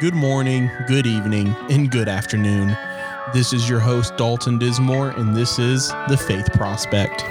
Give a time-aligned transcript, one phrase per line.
[0.00, 2.76] good morning, good evening, and good afternoon.
[3.32, 7.24] This is your host, Dalton Dismore, and this is The Faith Prospect.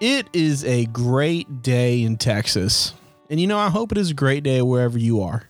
[0.00, 2.94] It is a great day in Texas.
[3.28, 5.48] And you know, I hope it is a great day wherever you are.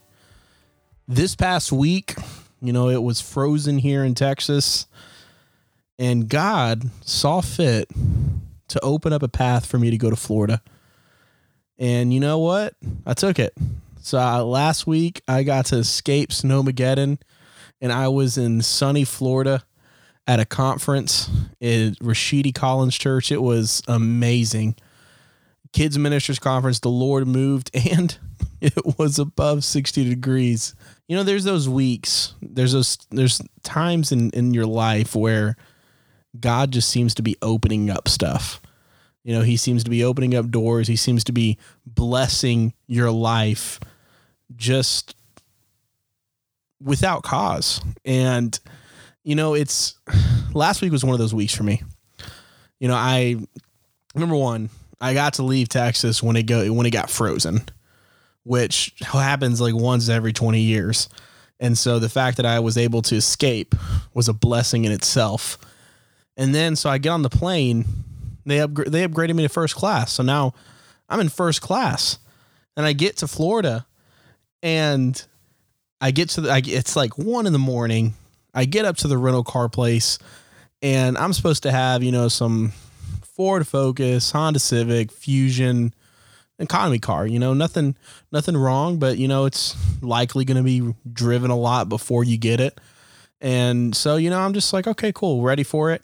[1.11, 2.13] This past week,
[2.61, 4.85] you know, it was frozen here in Texas,
[5.97, 7.89] and God saw fit
[8.67, 10.61] to open up a path for me to go to Florida.
[11.79, 12.75] And you know what?
[13.07, 13.55] I took it.
[14.01, 17.17] So last week, I got to escape Snowmageddon,
[17.81, 19.63] and I was in sunny Florida
[20.27, 21.27] at a conference
[21.59, 23.31] at Rashidi Collins Church.
[23.31, 24.75] It was amazing.
[25.73, 28.15] Kids Ministers Conference, the Lord moved and
[28.75, 30.75] it was above 60 degrees.
[31.07, 35.55] You know, there's those weeks, there's those there's times in, in your life where
[36.39, 38.61] God just seems to be opening up stuff.
[39.23, 40.87] You know, he seems to be opening up doors.
[40.87, 43.79] He seems to be blessing your life
[44.55, 45.15] just
[46.81, 47.81] without cause.
[48.05, 48.57] And
[49.23, 49.95] you know, it's
[50.53, 51.83] last week was one of those weeks for me.
[52.79, 53.35] You know, I
[54.15, 54.69] number one,
[55.01, 57.61] I got to leave Texas when it go when it got frozen,
[58.43, 61.09] which happens like once every 20 years.
[61.59, 63.75] And so the fact that I was able to escape
[64.13, 65.57] was a blessing in itself.
[66.37, 67.85] And then so I get on the plane,
[68.45, 70.13] they they upgraded me to first class.
[70.13, 70.53] So now
[71.09, 72.17] I'm in first class.
[72.77, 73.85] And I get to Florida
[74.63, 75.21] and
[75.99, 78.13] I get to the I, it's like 1 in the morning
[78.53, 80.17] I get up to the rental car place
[80.81, 82.71] and I'm supposed to have, you know, some
[83.21, 85.93] Ford Focus, Honda Civic, Fusion,
[86.59, 87.95] economy car, you know, nothing
[88.31, 92.37] nothing wrong, but you know, it's likely going to be driven a lot before you
[92.37, 92.79] get it.
[93.41, 96.03] And so, you know, I'm just like, okay, cool, ready for it.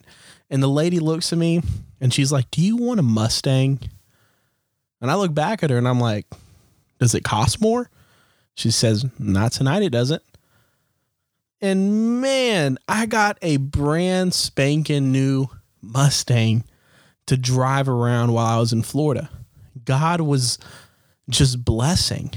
[0.50, 1.62] And the lady looks at me
[2.00, 3.80] and she's like, "Do you want a Mustang?"
[5.02, 6.28] And I look back at her and I'm like,
[7.00, 7.90] "Does it cost more?"
[8.54, 10.24] She says, "Not tonight it doesn't."
[11.62, 15.48] And man, I got a brand spanking new
[15.82, 16.64] Mustang
[17.26, 19.30] to drive around while I was in Florida.
[19.86, 20.58] God was
[21.30, 22.32] just blessing.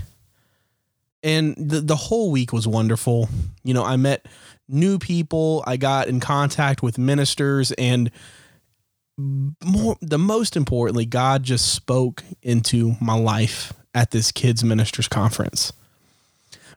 [1.23, 3.29] And the, the whole week was wonderful.
[3.65, 4.27] You know, I met
[4.69, 8.11] new people, I got in contact with ministers, and
[9.19, 15.73] more, the most importantly, God just spoke into my life at this kids ministers conference.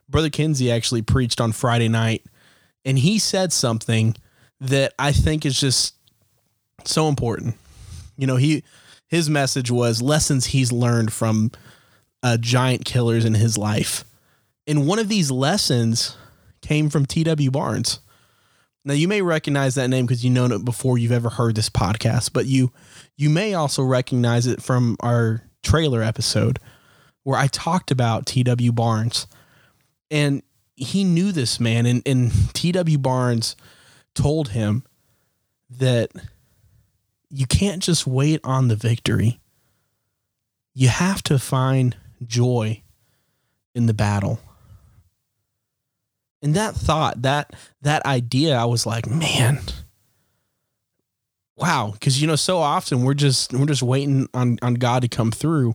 [0.08, 2.24] Brother Kinsey actually preached on Friday night
[2.84, 4.16] and he said something
[4.60, 5.94] that I think is just
[6.84, 7.54] so important.
[8.16, 8.64] You know, he
[9.12, 11.50] his message was lessons he's learned from
[12.22, 14.04] uh, giant killers in his life,
[14.66, 16.16] and one of these lessons
[16.62, 17.50] came from T.W.
[17.50, 18.00] Barnes.
[18.86, 21.68] Now you may recognize that name because you know it before you've ever heard this
[21.68, 22.72] podcast, but you
[23.18, 26.58] you may also recognize it from our trailer episode
[27.22, 28.72] where I talked about T.W.
[28.72, 29.26] Barnes.
[30.10, 30.42] And
[30.74, 32.96] he knew this man, and, and T.W.
[32.96, 33.56] Barnes
[34.14, 34.84] told him
[35.70, 36.10] that
[37.32, 39.40] you can't just wait on the victory.
[40.74, 42.82] You have to find joy
[43.74, 44.38] in the battle.
[46.42, 49.60] And that thought, that that idea, I was like, man,
[51.56, 51.90] wow.
[51.92, 55.30] Because you know, so often we're just we're just waiting on on God to come
[55.30, 55.74] through,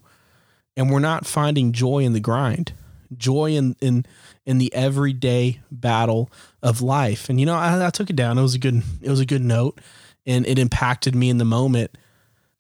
[0.76, 2.74] and we're not finding joy in the grind,
[3.16, 4.06] joy in in
[4.46, 6.30] in the everyday battle
[6.62, 7.30] of life.
[7.30, 8.38] And you know, I, I took it down.
[8.38, 9.80] It was a good it was a good note,
[10.28, 11.98] and it impacted me in the moment.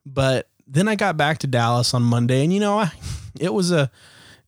[0.05, 2.91] But then I got back to Dallas on Monday, and you know, I,
[3.39, 3.91] it was a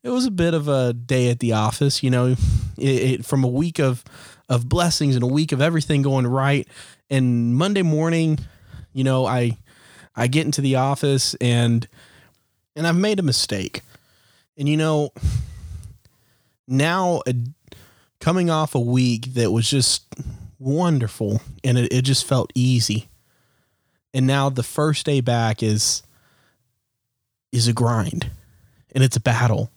[0.02, 2.02] it was a bit of a day at the office.
[2.02, 2.38] You know, it,
[2.78, 4.02] it, from a week of
[4.48, 6.66] of blessings and a week of everything going right.
[7.08, 8.38] And Monday morning,
[8.92, 9.58] you know, I
[10.16, 11.86] I get into the office and
[12.74, 13.82] and I've made a mistake.
[14.56, 15.10] And you know,
[16.66, 17.32] now uh,
[18.18, 20.06] coming off a week that was just
[20.58, 23.09] wonderful and it, it just felt easy
[24.12, 26.02] and now the first day back is
[27.52, 28.30] is a grind
[28.92, 29.70] and it's a battle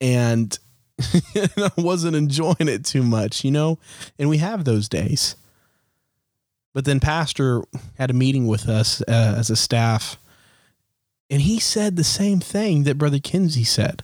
[0.00, 0.58] and
[1.34, 3.78] I wasn't enjoying it too much, you know?
[4.18, 5.36] And we have those days.
[6.74, 7.62] But then pastor
[7.96, 10.18] had a meeting with us uh, as a staff
[11.30, 14.02] and he said the same thing that brother Kinsey said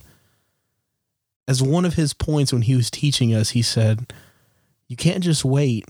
[1.47, 4.13] as one of his points when he was teaching us, he said,
[4.89, 5.87] You can't just wait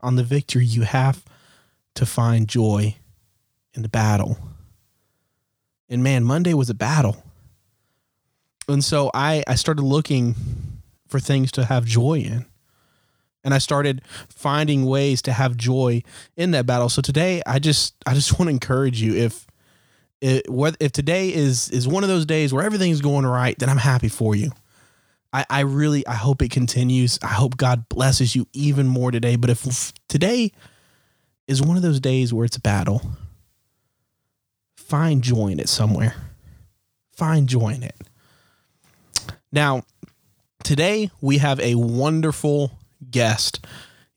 [0.00, 0.66] on the victory.
[0.66, 1.24] You have
[1.96, 2.96] to find joy
[3.74, 4.38] in the battle.
[5.88, 7.22] And man, Monday was a battle.
[8.68, 10.34] And so I, I started looking
[11.06, 12.46] for things to have joy in.
[13.44, 16.02] And I started finding ways to have joy
[16.36, 16.88] in that battle.
[16.88, 19.46] So today I just I just want to encourage you if
[20.20, 20.46] it,
[20.80, 24.08] if today is is one of those days where everything's going right, then I'm happy
[24.08, 24.50] for you.
[25.32, 27.20] I, I really I hope it continues.
[27.22, 29.36] I hope God blesses you even more today.
[29.36, 30.50] But if today
[31.48, 33.02] is one of those days where it's a battle,
[34.76, 36.14] find joy in it somewhere.
[37.12, 37.96] Find joy in it.
[39.50, 39.84] Now,
[40.62, 42.72] today we have a wonderful
[43.10, 43.64] guest.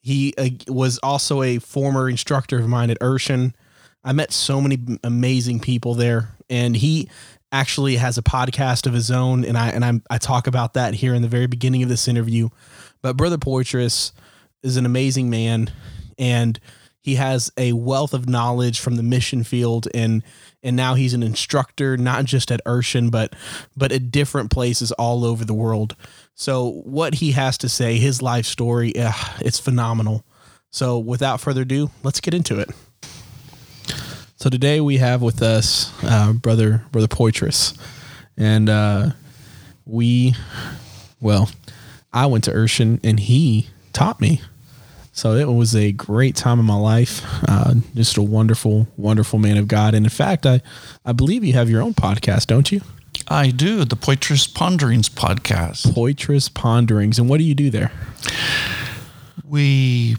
[0.00, 3.54] He uh, was also a former instructor of mine at Urshan.
[4.02, 7.08] I met so many amazing people there, and he
[7.52, 10.94] actually has a podcast of his own, and I and I'm, I talk about that
[10.94, 12.48] here in the very beginning of this interview.
[13.02, 14.12] But Brother Poitras
[14.62, 15.70] is an amazing man,
[16.18, 16.58] and
[17.02, 20.22] he has a wealth of knowledge from the mission field, and
[20.62, 23.34] and now he's an instructor not just at Urshan, but
[23.76, 25.96] but at different places all over the world.
[26.34, 30.24] So what he has to say, his life story, it's phenomenal.
[30.70, 32.70] So without further ado, let's get into it.
[34.36, 37.76] So today we have with us uh, brother brother Poitras,
[38.36, 39.10] and uh,
[39.84, 40.34] we,
[41.20, 41.50] well,
[42.12, 44.40] I went to Urshan and he taught me.
[45.20, 47.20] So it was a great time in my life.
[47.46, 49.92] Uh, just a wonderful, wonderful man of God.
[49.92, 50.62] And in fact, I,
[51.04, 52.80] I believe you have your own podcast, don't you?
[53.28, 53.84] I do.
[53.84, 55.88] The Poitras Ponderings podcast.
[55.88, 57.18] Poitras Ponderings.
[57.18, 57.92] And what do you do there?
[59.44, 60.16] We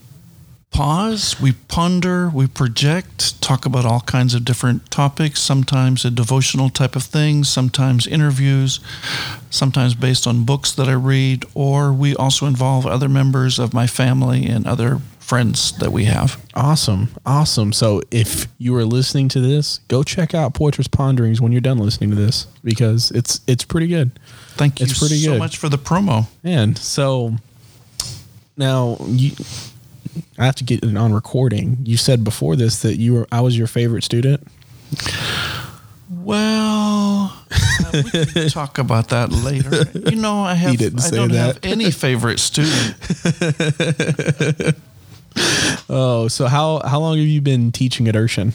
[0.72, 6.70] pause, we ponder, we project, talk about all kinds of different topics, sometimes a devotional
[6.70, 8.80] type of thing, sometimes interviews,
[9.50, 13.86] sometimes based on books that I read, or we also involve other members of my
[13.86, 16.42] family and other friends that we have.
[16.56, 17.10] Awesome.
[17.26, 17.72] Awesome.
[17.74, 21.78] So if you are listening to this, go check out Poitras Ponderings when you're done
[21.78, 24.12] listening to this because it's it's pretty good.
[24.56, 25.40] Thank you it's pretty so good.
[25.40, 26.28] much for the promo.
[26.44, 27.36] And so
[28.58, 29.32] now you
[30.38, 31.78] I have to get it on recording.
[31.84, 34.46] You said before this that you were I was your favorite student.
[36.10, 39.86] Well, uh, we can talk about that later.
[40.10, 41.56] You know, I have I don't that.
[41.56, 42.96] have any favorite student.
[45.90, 48.54] oh, so how how long have you been teaching at Urshan?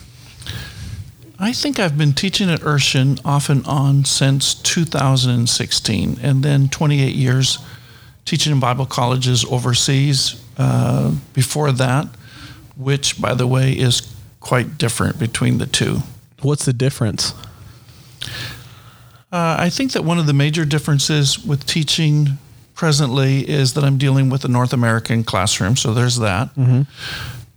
[1.38, 7.14] I think I've been teaching at Urshan off and on since 2016, and then 28
[7.14, 7.58] years
[8.24, 12.08] teaching in Bible colleges overseas uh, before that,
[12.76, 15.98] which, by the way, is quite different between the two.
[16.42, 17.34] What's the difference?
[19.32, 22.38] Uh, I think that one of the major differences with teaching
[22.74, 26.54] presently is that I'm dealing with a North American classroom, so there's that.
[26.54, 26.82] Mm-hmm.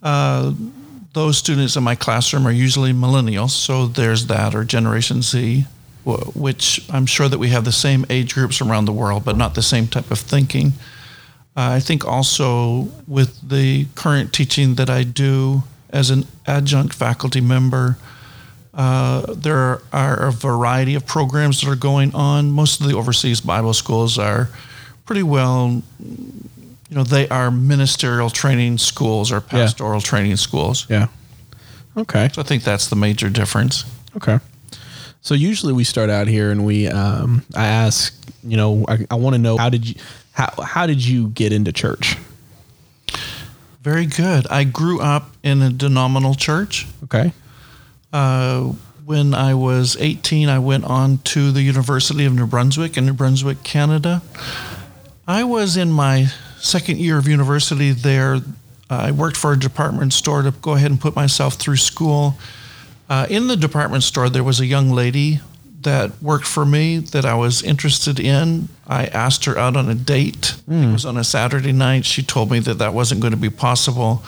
[0.02, 0.54] Uh,
[1.14, 5.66] those students in my classroom are usually millennials, so there's that, or Generation Z,
[6.06, 9.56] which I'm sure that we have the same age groups around the world, but not
[9.56, 10.74] the same type of thinking.
[11.56, 17.42] Uh, I think also with the current teaching that I do as an adjunct faculty
[17.42, 17.98] member,
[18.74, 22.52] uh, there are a variety of programs that are going on.
[22.52, 24.50] Most of the overseas Bible schools are
[25.06, 30.00] pretty well, you know, they are ministerial training schools or pastoral yeah.
[30.00, 30.86] training schools.
[30.90, 31.08] Yeah.
[31.98, 32.30] Okay.
[32.32, 33.86] So I think that's the major difference.
[34.16, 34.40] Okay.
[35.22, 39.16] So usually we start out here and we, um, I ask, you know, I, I
[39.16, 39.96] want to know how did you,
[40.32, 42.18] how how did you get into church?
[43.82, 44.48] Very good.
[44.48, 46.88] I grew up in a denominational church.
[47.04, 47.34] Okay.
[48.12, 48.74] Uh,
[49.06, 53.14] when I was 18, I went on to the University of New Brunswick in New
[53.14, 54.22] Brunswick, Canada.
[55.28, 56.28] I was in my
[56.60, 58.40] second year of university there.
[58.90, 62.38] I worked for a department store to go ahead and put myself through school.
[63.10, 65.40] Uh, in the department store, there was a young lady
[65.82, 68.70] that worked for me that I was interested in.
[68.86, 70.56] I asked her out on a date.
[70.68, 70.84] Mm.
[70.84, 70.94] It hmm.
[70.94, 72.06] was on a Saturday night.
[72.06, 74.24] She told me that that wasn't going to be possible.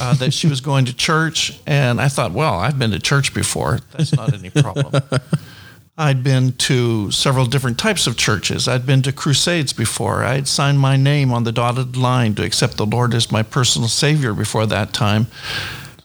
[0.00, 3.34] Uh, that she was going to church, and I thought, well, I've been to church
[3.34, 3.80] before.
[3.92, 5.02] That's not any problem.
[5.98, 8.68] I'd been to several different types of churches.
[8.68, 10.24] I'd been to crusades before.
[10.24, 13.88] I'd signed my name on the dotted line to accept the Lord as my personal
[13.88, 15.26] Savior before that time.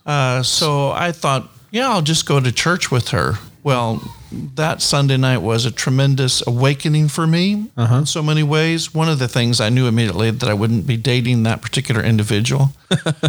[0.05, 3.35] Uh, so I thought, yeah, I'll just go to church with her.
[3.63, 4.01] Well,
[4.31, 7.95] that Sunday night was a tremendous awakening for me uh-huh.
[7.95, 8.93] in so many ways.
[8.93, 12.69] One of the things I knew immediately that I wouldn't be dating that particular individual,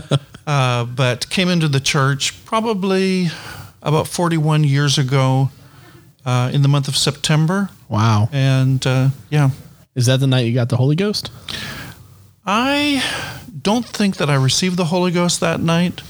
[0.46, 3.28] uh, but came into the church probably
[3.82, 5.50] about 41 years ago
[6.24, 7.68] uh, in the month of September.
[7.88, 8.28] Wow.
[8.32, 9.50] And uh, yeah.
[9.94, 11.30] Is that the night you got the Holy Ghost?
[12.46, 13.04] I
[13.60, 16.00] don't think that I received the Holy Ghost that night.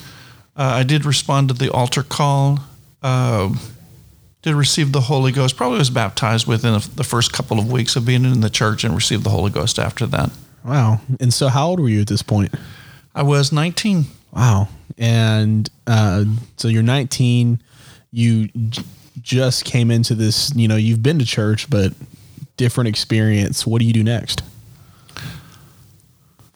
[0.56, 2.61] Uh, I did respond to the altar call.
[3.02, 3.54] Uh,
[4.42, 5.56] did receive the Holy Ghost.
[5.56, 8.94] Probably was baptized within the first couple of weeks of being in the church and
[8.94, 10.30] received the Holy Ghost after that.
[10.64, 11.00] Wow.
[11.21, 12.52] And so, how old were you at this point?
[13.14, 14.04] I was 19.
[14.32, 14.68] Wow.
[14.99, 16.25] And uh,
[16.56, 17.61] so you're 19.
[18.11, 18.82] You j-
[19.21, 20.54] just came into this.
[20.54, 21.92] You know, you've been to church, but
[22.56, 23.66] different experience.
[23.66, 24.42] What do you do next?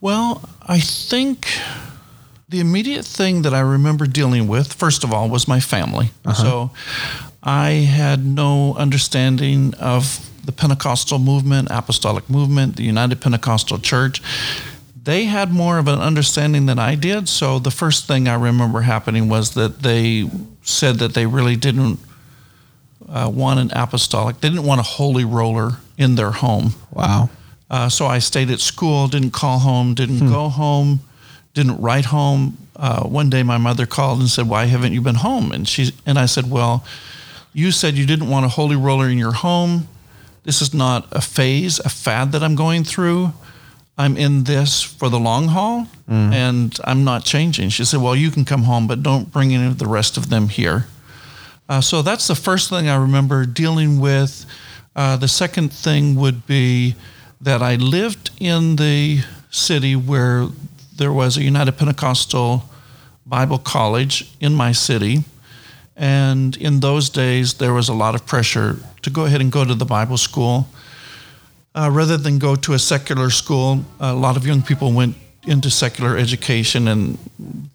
[0.00, 1.48] Well, I think
[2.48, 6.10] the immediate thing that I remember dealing with, first of all, was my family.
[6.34, 6.70] So
[7.42, 14.22] I had no understanding of the Pentecostal movement, apostolic movement, the United Pentecostal Church.
[15.02, 17.28] They had more of an understanding than I did.
[17.28, 20.28] So the first thing I remember happening was that they
[20.62, 21.98] said that they really didn't
[23.08, 26.74] uh, want an apostolic, they didn't want a holy roller in their home.
[26.92, 27.30] Wow.
[27.70, 31.00] Uh, so I stayed at school, didn't call home, didn't go home,
[31.56, 32.58] didn't write home.
[32.76, 35.92] Uh, one day my mother called and said, "Why haven't you been home?" And she
[36.04, 36.84] and I said, "Well,
[37.54, 39.88] you said you didn't want a holy roller in your home.
[40.44, 43.32] This is not a phase, a fad that I'm going through.
[43.98, 48.30] I'm in this for the long haul, and I'm not changing." She said, "Well, you
[48.30, 50.86] can come home, but don't bring any of the rest of them here."
[51.68, 54.44] Uh, so that's the first thing I remember dealing with.
[54.94, 56.94] Uh, the second thing would be
[57.40, 60.48] that I lived in the city where
[60.96, 62.64] there was a United Pentecostal
[63.26, 65.24] Bible College in my city.
[65.96, 69.64] And in those days, there was a lot of pressure to go ahead and go
[69.64, 70.68] to the Bible school.
[71.74, 75.70] Uh, rather than go to a secular school, a lot of young people went into
[75.70, 77.18] secular education and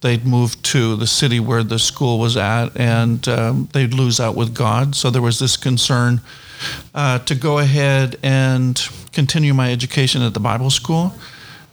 [0.02, 4.36] they'd move to the city where the school was at and um, they'd lose out
[4.36, 4.96] with God.
[4.96, 6.22] So there was this concern
[6.94, 8.82] uh, to go ahead and
[9.14, 11.14] continue my education at the Bible school.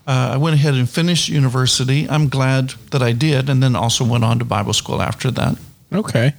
[0.08, 2.08] Uh, I went ahead and finished university.
[2.08, 5.58] I'm glad that I did, and then also went on to Bible school after that.
[5.92, 6.32] Okay.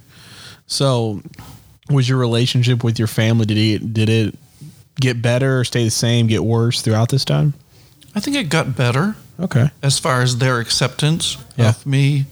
[0.66, 1.22] So,
[1.88, 4.34] was your relationship with your family did it did it
[5.00, 7.54] get better or stay the same, get worse throughout this time?
[8.14, 9.70] I think it got better Okay.
[9.82, 11.68] as far as their acceptance Yeah.
[11.70, 12.26] of me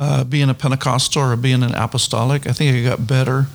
[0.00, 2.46] uh, being a Pentecostal or being an apostolic.
[2.46, 3.48] I think it got better,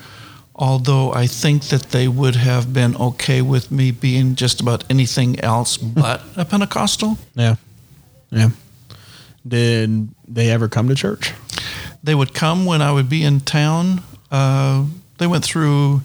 [0.55, 5.39] although I think that they would have been okay with me being just about anything
[5.39, 7.17] else but a Pentecostal.
[7.35, 7.55] Yeah.
[8.29, 8.49] Yeah.
[9.47, 11.33] Did they ever come to church?
[12.03, 14.01] They would come when I would be in town.
[14.31, 14.85] Uh,
[15.17, 16.01] they went through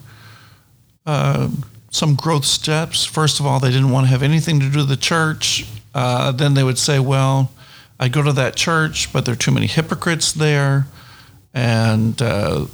[1.05, 1.49] uh,
[1.91, 3.05] some growth steps.
[3.05, 5.65] First of all, they didn't want to have anything to do with the church.
[5.93, 7.51] Uh, then they would say, "Well,
[7.99, 10.87] I go to that church, but there are too many hypocrites there."
[11.53, 12.65] And uh,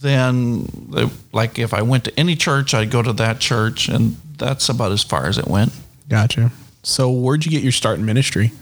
[0.00, 4.16] then, they, like, if I went to any church, I'd go to that church, and
[4.36, 5.72] that's about as far as it went.
[6.08, 6.50] Gotcha.
[6.82, 8.52] So, where'd you get your start in ministry?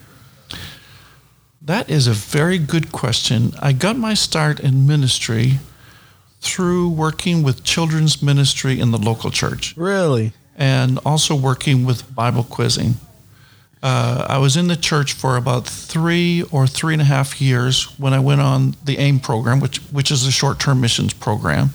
[1.63, 3.53] That is a very good question.
[3.61, 5.55] I got my start in ministry
[6.41, 10.35] through working with children's ministry in the local church Really?
[10.59, 12.97] and also working with Bible quizzing.
[13.85, 17.85] Uh, I was in the church for about three or three and a half years
[17.99, 21.69] when I went on the AIM program, which which is a short-term missions program.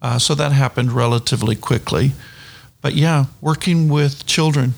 [0.00, 2.12] Uh, so that happened relatively quickly.
[2.82, 4.74] But yeah, working with children,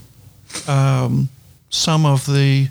[0.66, 1.28] um,
[1.68, 2.68] some of the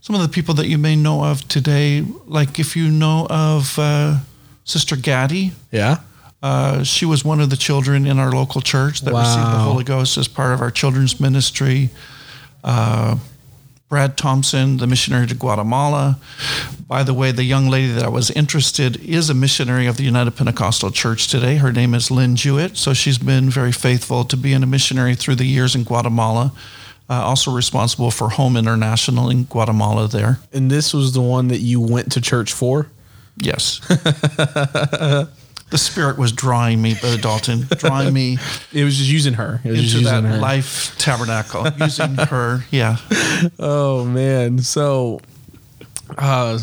[0.00, 3.78] some of the people that you may know of today, like if you know of
[3.78, 4.18] uh,
[4.64, 5.96] Sister Gaddy, Yeah.
[6.42, 9.82] uh, she was one of the children in our local church that received the Holy
[9.84, 11.88] Ghost as part of our children's ministry.
[12.64, 13.18] Uh,
[13.88, 16.18] Brad Thompson, the missionary to Guatemala.
[16.88, 20.02] By the way, the young lady that I was interested is a missionary of the
[20.02, 21.56] United Pentecostal Church today.
[21.56, 22.76] Her name is Lynn Jewett.
[22.76, 26.52] So she's been very faithful to being a missionary through the years in Guatemala.
[27.08, 30.40] Uh, also responsible for Home International in Guatemala there.
[30.52, 32.88] And this was the one that you went to church for?
[33.36, 33.80] Yes.
[35.74, 38.38] the Spirit was drawing me, Brother Dalton, drawing me
[38.72, 39.60] It was just using her.
[39.64, 40.38] It was into that using her.
[40.38, 42.60] life tabernacle, using her.
[42.70, 42.98] Yeah.
[43.58, 44.60] Oh man.
[44.60, 45.20] So
[46.16, 46.60] uh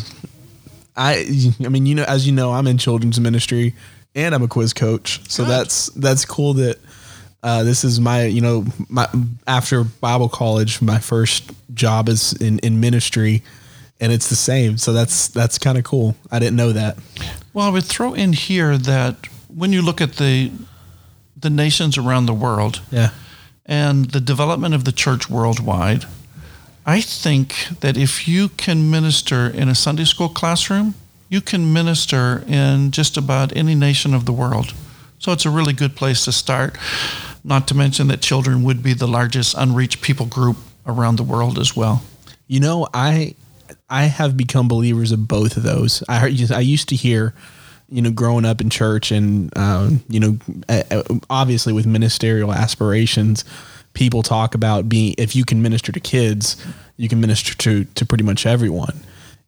[0.96, 1.26] I
[1.62, 3.74] I mean, you know, as you know, I'm in children's ministry
[4.14, 5.20] and I'm a quiz coach.
[5.30, 5.50] So Good.
[5.50, 6.78] that's that's cool that
[7.42, 9.06] uh, this is my, you know, my
[9.46, 13.42] after Bible college, my first job is in, in ministry
[14.02, 14.76] and it's the same.
[14.78, 16.14] So that's that's kind of cool.
[16.30, 16.98] I didn't know that.
[17.54, 19.14] Well, I would throw in here that
[19.48, 20.50] when you look at the
[21.40, 23.10] the nations around the world Yeah.
[23.66, 26.04] and the development of the church worldwide,
[26.86, 30.94] I think that if you can minister in a Sunday school classroom,
[31.28, 34.74] you can minister in just about any nation of the world.
[35.18, 36.76] So it's a really good place to start.
[37.44, 40.56] Not to mention that children would be the largest unreached people group
[40.86, 42.02] around the world as well.
[42.48, 43.34] You know, I
[43.92, 46.02] I have become believers of both of those.
[46.08, 47.34] I heard, I used to hear,
[47.90, 50.38] you know, growing up in church and, um, you know,
[51.28, 53.44] obviously with ministerial aspirations,
[53.92, 56.56] people talk about being, if you can minister to kids,
[56.96, 58.98] you can minister to, to pretty much everyone.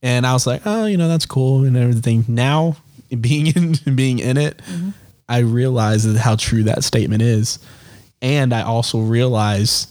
[0.02, 2.26] And I was like, oh, you know, that's cool and everything.
[2.28, 2.76] Now
[3.20, 4.60] being in, being in it,
[5.26, 7.58] I realize how true that statement is.
[8.20, 9.86] And I also realize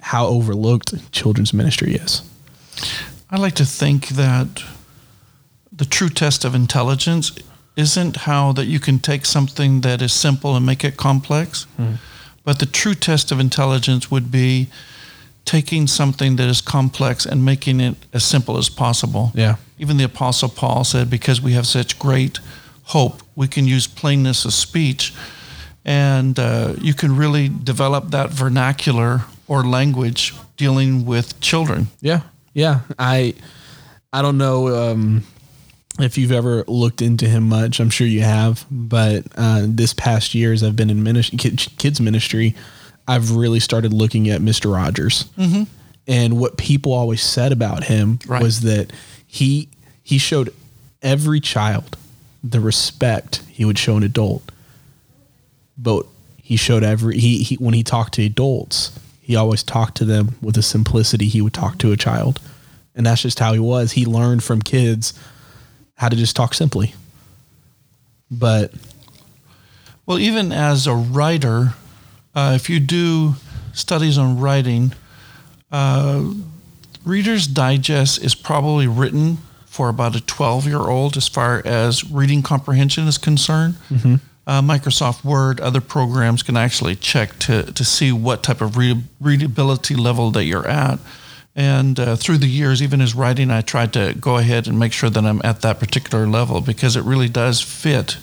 [0.00, 2.22] how overlooked children's ministry is.
[3.30, 4.62] I like to think that
[5.70, 7.32] the true test of intelligence
[7.76, 11.66] isn't how that you can take something that is simple and make it complex,
[12.42, 14.68] but the true test of intelligence would be
[15.44, 19.30] taking something that is complex and making it as simple as possible.
[19.34, 19.56] Yeah.
[19.78, 22.40] Even the Apostle Paul said, because we have such great
[22.84, 25.14] hope, we can use plainness of speech,
[25.84, 31.88] and uh, you can really develop that vernacular or language dealing with children.
[32.00, 32.20] Yeah,
[32.58, 32.80] yeah.
[32.98, 33.34] I
[34.12, 35.22] I don't know um,
[35.98, 37.80] if you've ever looked into him much.
[37.80, 42.00] I'm sure you have, but uh, this past year, as I've been in ministry, kids
[42.00, 42.54] ministry,
[43.06, 45.24] I've really started looking at Mister Rogers.
[45.36, 45.64] Mm-hmm.
[46.06, 48.42] And what people always said about him Right.
[48.42, 48.92] was that
[49.26, 49.68] he
[50.02, 50.52] he showed
[51.02, 51.96] every child
[52.42, 54.50] the respect he would show an adult,
[55.76, 56.06] but
[56.42, 60.36] he showed every he, he when he talked to adults, he always talked to them
[60.40, 62.40] with the simplicity he would talk to a child,
[62.98, 63.92] and that's just how he was.
[63.92, 65.14] He learned from kids
[65.94, 66.94] how to just talk simply.
[68.30, 68.74] But
[70.04, 71.74] Well, even as a writer,
[72.34, 73.34] uh, if you do
[73.72, 74.92] studies on writing,
[75.70, 76.32] uh,
[77.04, 82.42] Reader's Digest is probably written for about a 12 year old as far as reading
[82.42, 83.76] comprehension is concerned.
[84.46, 89.04] Uh, Microsoft Word, other programs can actually check to, to see what type of read,
[89.20, 90.98] readability level that you're at.
[91.58, 94.92] And uh, through the years, even as writing, I tried to go ahead and make
[94.92, 98.16] sure that I'm at that particular level because it really does fit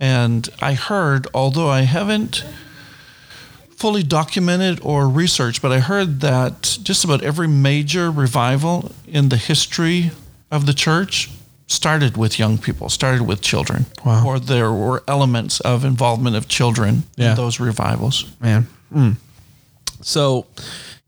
[0.00, 2.44] and I heard, although I haven't
[3.76, 9.36] fully documented or researched, but I heard that just about every major revival in the
[9.36, 10.12] history
[10.52, 11.30] of the church
[11.66, 14.24] started with young people, started with children, Wow.
[14.24, 17.30] or there were elements of involvement of children Yeah.
[17.30, 18.24] in those revivals.
[18.40, 18.68] man.
[18.94, 19.16] Mm.
[20.00, 20.46] So,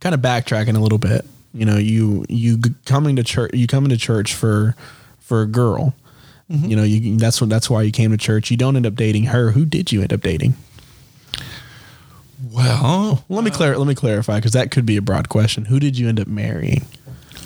[0.00, 1.24] kind of backtracking a little bit.
[1.52, 3.52] You know, you you coming to church.
[3.54, 4.74] You coming to church for
[5.18, 5.94] for a girl.
[6.50, 6.66] Mm-hmm.
[6.66, 8.50] You know, you that's what that's why you came to church.
[8.50, 9.52] You don't end up dating her.
[9.52, 10.54] Who did you end up dating?
[12.52, 15.66] Well, Let me uh, clar- let me clarify because that could be a broad question.
[15.66, 16.86] Who did you end up marrying?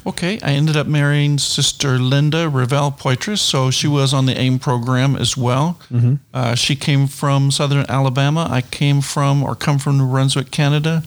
[0.06, 4.58] Okay, I ended up marrying Sister Linda Ravel Poitras, so she was on the AIM
[4.58, 5.78] program as well.
[5.90, 6.16] Mm-hmm.
[6.32, 8.46] Uh, she came from Southern Alabama.
[8.50, 11.02] I came from or come from New Brunswick, Canada.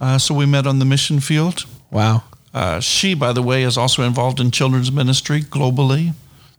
[0.00, 1.66] Uh, so we met on the mission field.
[1.90, 2.22] Wow.
[2.54, 6.06] Uh, she, by the way, is also involved in children's ministry globally.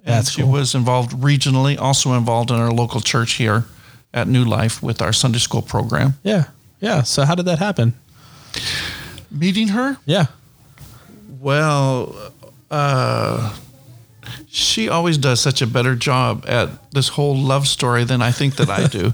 [0.05, 0.51] And That's she cool.
[0.51, 3.65] was involved regionally, also involved in our local church here
[4.13, 6.13] at New Life with our Sunday school program.
[6.23, 6.45] Yeah.
[6.79, 7.03] Yeah.
[7.03, 7.93] So how did that happen?
[9.31, 10.25] Meeting her, Yeah.
[11.39, 12.15] Well,
[12.69, 13.55] uh,
[14.53, 18.57] she always does such a better job at this whole love story than I think
[18.57, 19.13] that I do.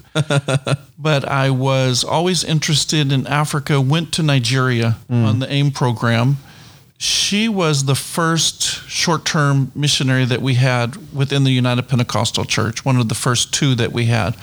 [0.97, 6.38] but I was always interested in Africa, went to Nigeria on the AIM program.
[6.97, 12.84] She was the first short term missionary that we had within the United Pentecostal Church,
[12.84, 14.36] one of the first two that we had.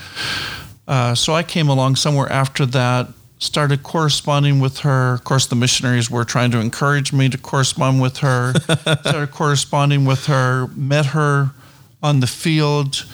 [0.87, 3.09] Uh, so I came along somewhere after that,
[3.45, 5.15] started corresponding with her.
[5.15, 8.55] Of course, the missionaries were trying to encourage me to correspond with her.
[8.81, 11.51] started corresponding with her, met her
[12.03, 13.05] on the field,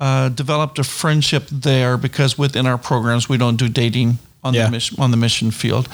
[0.00, 4.66] uh, developed a friendship there because within our programs we don't do dating on Yeah.
[4.66, 5.88] the mission on the mission field.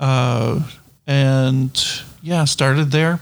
[0.00, 0.60] Uh,
[1.06, 1.70] and
[2.22, 3.20] yeah, started there.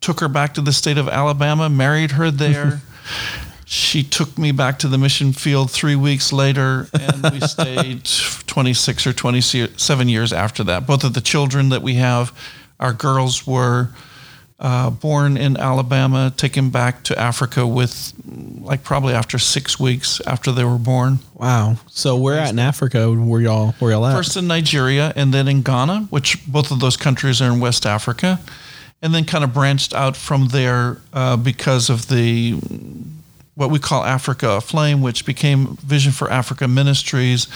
[0.00, 2.80] Took her back to the state of Alabama, married her there.
[3.64, 9.06] she took me back to the mission field three weeks later, and we stayed 26
[9.06, 10.86] or 27 years after that.
[10.86, 12.32] Both of the children that we have,
[12.78, 13.90] our girls were
[14.60, 18.12] uh, born in Alabama, taken back to Africa with,
[18.60, 21.18] like, probably after six weeks after they were born.
[21.34, 21.76] Wow.
[21.88, 24.14] So where at in Africa were y'all where y'all at?
[24.14, 27.84] First in Nigeria and then in Ghana, which both of those countries are in West
[27.84, 28.40] Africa,
[29.02, 32.58] and then kind of branched out from there uh, because of the
[33.54, 37.46] what we call Africa Aflame, which became Vision for Africa Ministries,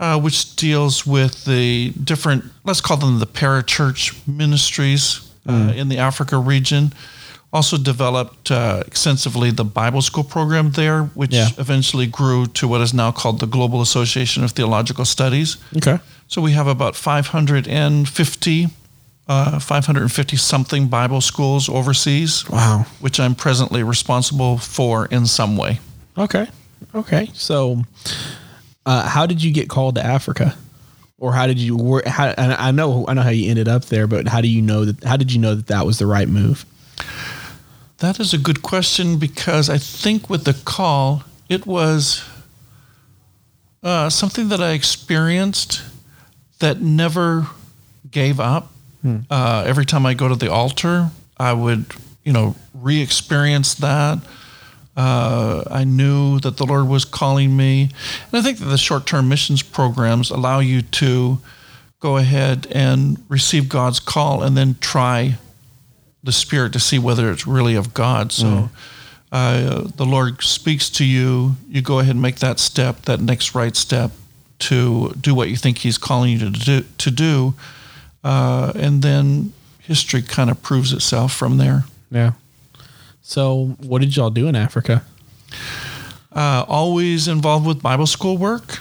[0.00, 5.98] uh, which deals with the different, let's call them the parachurch ministries uh, in the
[5.98, 6.92] Africa region.
[7.52, 11.48] Also developed uh, extensively the Bible school program there, which Yeah.
[11.56, 15.56] eventually grew to what is now called the Global Association of Theological Studies.
[15.76, 15.98] okay.
[16.26, 18.68] So we have about 550
[19.28, 22.86] uh, 550 something Bible schools overseas, Wow.
[23.00, 25.80] which I'm presently responsible for in some way.
[26.18, 26.46] Okay.
[26.94, 27.30] Okay.
[27.32, 27.82] So,
[28.86, 30.54] uh, how did you get called to Africa,
[31.18, 31.74] or how did you?
[31.76, 34.60] Where, how, I know I know how you ended up there, but how do you
[34.60, 35.02] know that?
[35.02, 36.66] How did you know that that was the right move?
[37.98, 42.22] That is a good question because I think with the call, it was
[43.82, 45.82] uh, something that I experienced
[46.58, 47.46] that never
[48.10, 48.72] gave up.
[49.30, 51.86] Uh, every time I go to the altar, I would,
[52.24, 54.18] you know, re experience that.
[54.96, 57.90] Uh, I knew that the Lord was calling me.
[58.30, 61.38] And I think that the short term missions programs allow you to
[62.00, 65.36] go ahead and receive God's call and then try
[66.22, 68.32] the Spirit to see whether it's really of God.
[68.32, 68.70] So
[69.32, 71.56] uh, the Lord speaks to you.
[71.68, 74.12] You go ahead and make that step, that next right step
[74.60, 76.84] to do what you think He's calling you to do.
[76.98, 77.54] To do.
[78.24, 81.84] Uh, and then history kind of proves itself from there.
[82.10, 82.32] Yeah.
[83.22, 85.04] So, what did y'all do in Africa?
[86.34, 88.80] uh, always involved with Bible school work.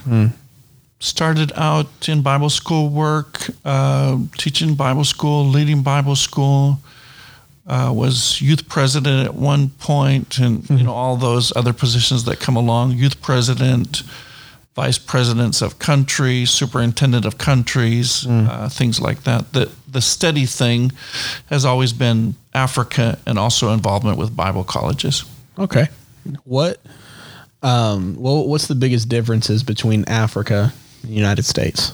[1.00, 6.80] Started out in Bible school work, uh, teaching Bible school, leading Bible school.
[7.68, 12.40] Uh, was youth president at one point, and you know all those other positions that
[12.40, 12.92] come along.
[12.94, 14.04] Youth president,
[14.76, 19.54] vice presidents of countries, superintendent of countries, uh, things like that.
[19.54, 20.92] The the steady thing
[21.48, 25.26] has always been Africa, and also involvement with Bible colleges.
[25.58, 25.88] Okay.
[26.46, 26.80] What?
[27.62, 28.16] Um.
[28.20, 31.94] Well, what's the biggest differences between Africa and the United States?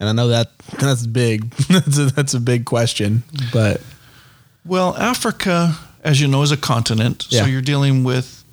[0.00, 1.50] And I know that that's big.
[1.68, 3.80] that's a, that's a big question, but
[4.66, 7.26] Well, Africa, as you know, is a continent.
[7.30, 7.42] Yeah.
[7.42, 8.43] So you're dealing with,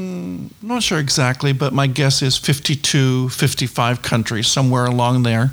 [0.00, 5.52] I'm not sure exactly, but my guess is 52, 55 countries, somewhere along there.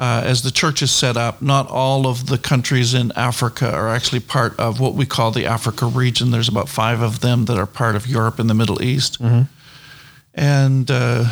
[0.00, 3.88] Uh, as the church is set up, not all of the countries in Africa are
[3.88, 6.30] actually part of what we call the Africa region.
[6.30, 9.18] There's about five of them that are part of Europe and the Middle East.
[10.34, 11.24] And uh,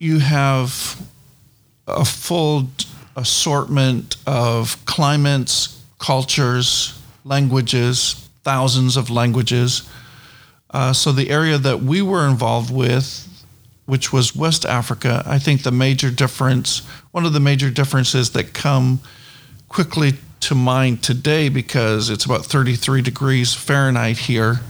[0.00, 1.00] you have
[1.86, 2.68] a full
[3.14, 9.88] assortment of climates, cultures, languages, thousands of languages.
[10.70, 13.26] Uh, so the area that we were involved with,
[13.86, 18.52] which was West Africa, I think the major difference, one of the major differences that
[18.52, 19.00] come
[19.68, 24.60] quickly to mind today because it's about 33 degrees Fahrenheit here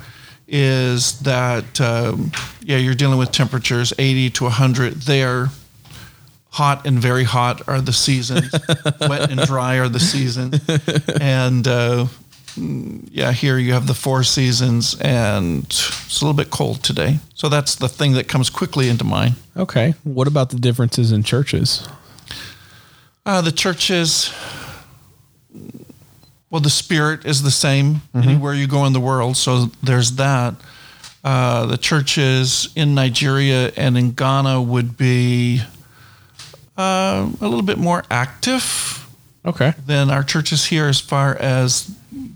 [0.49, 5.47] is that um, yeah you're dealing with temperatures 80 to 100 there
[6.51, 8.53] hot and very hot are the seasons.
[9.01, 10.61] Wet and dry are the seasons.
[11.21, 12.07] And uh,
[12.57, 17.49] yeah here you have the four seasons and it's a little bit cold today so
[17.49, 19.95] that's the thing that comes quickly into mind okay.
[20.05, 21.87] What about the differences in churches?
[23.27, 24.33] Uh, the churches,
[26.51, 29.37] well, the spirit is the same anywhere you go in the world.
[29.37, 30.55] So there's that.
[31.23, 35.61] Uh, the churches in Nigeria and in Ghana would be
[36.79, 39.07] uh, a little bit more active
[39.45, 39.75] Okay.
[39.87, 41.91] than our churches here as far as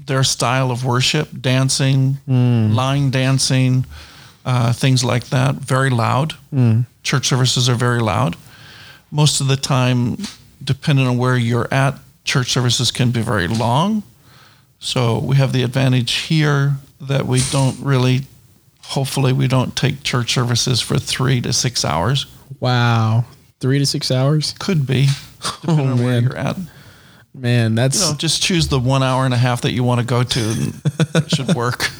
[0.07, 3.87] their style of worship, dancing, line dancing,
[4.45, 5.55] uh, things like that.
[5.57, 6.35] Very loud.
[7.03, 8.37] Church services are very loud.
[9.11, 10.19] Most of the time,
[10.63, 14.03] depending on where you're at, church services can be very long.
[14.79, 18.23] So we have the advantage here that we don't really,
[18.83, 22.27] hopefully, we don't take church services for three to six hours.
[22.61, 23.25] Wow.
[23.61, 24.55] Three to six hours.
[24.59, 25.09] Could be,
[25.61, 26.23] depending on where man.
[26.25, 26.57] you're at.
[27.37, 30.01] Man, that's you know, just choose the one hour and a half that you want
[30.01, 30.81] to go to, and
[31.17, 31.91] it should work.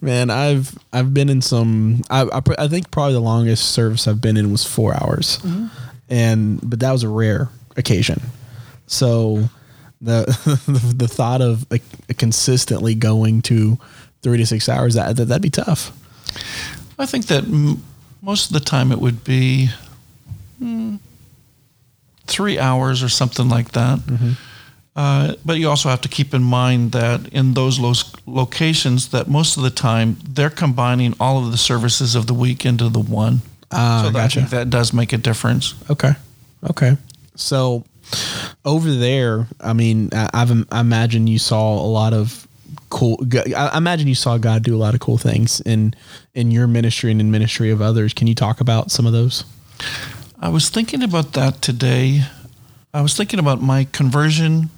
[0.00, 0.28] man.
[0.28, 2.02] I've I've been in some.
[2.10, 5.38] I I, I think probably the longest service I've been in was four hours,
[6.08, 8.20] and but that was a rare occasion.
[8.88, 9.48] So
[10.00, 10.24] the
[10.96, 11.82] the thought of like,
[12.18, 13.78] consistently going to
[14.22, 15.92] three to six hours that, that that'd be tough.
[16.98, 17.84] I think that m-
[18.20, 19.68] most of the time it would be
[20.60, 20.98] mm,
[22.26, 24.00] three hours or something like that.
[24.96, 27.92] Uh, but you also have to keep in mind that in those lo-
[28.26, 32.64] locations, that most of the time they're combining all of the services of the week
[32.64, 33.42] into the one.
[33.70, 34.40] Ah, so that, I gotcha.
[34.40, 35.74] think that does make a difference.
[35.90, 36.12] Okay.
[36.70, 36.96] Okay.
[37.34, 37.84] So
[38.64, 42.48] over there, I mean, I, I've I imagine you saw a lot of
[42.88, 43.22] cool.
[43.54, 45.94] I I imagine you saw God do a lot of cool things in
[46.34, 48.14] in your ministry and in ministry of others.
[48.14, 49.44] Can you talk about some of those?
[50.40, 52.22] I was thinking about that today.
[52.94, 54.70] I was thinking about my conversion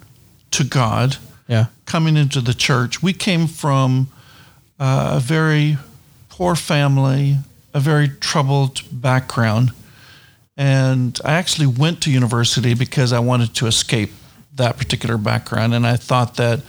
[0.51, 1.17] to God.
[1.47, 1.65] Yeah.
[1.85, 4.07] coming into the church, we came from
[4.79, 5.77] uh, a very
[6.29, 7.37] poor family,
[7.73, 9.71] a very troubled background.
[10.55, 14.11] And I actually went to university because I wanted to escape
[14.55, 16.61] that particular background, and I thought that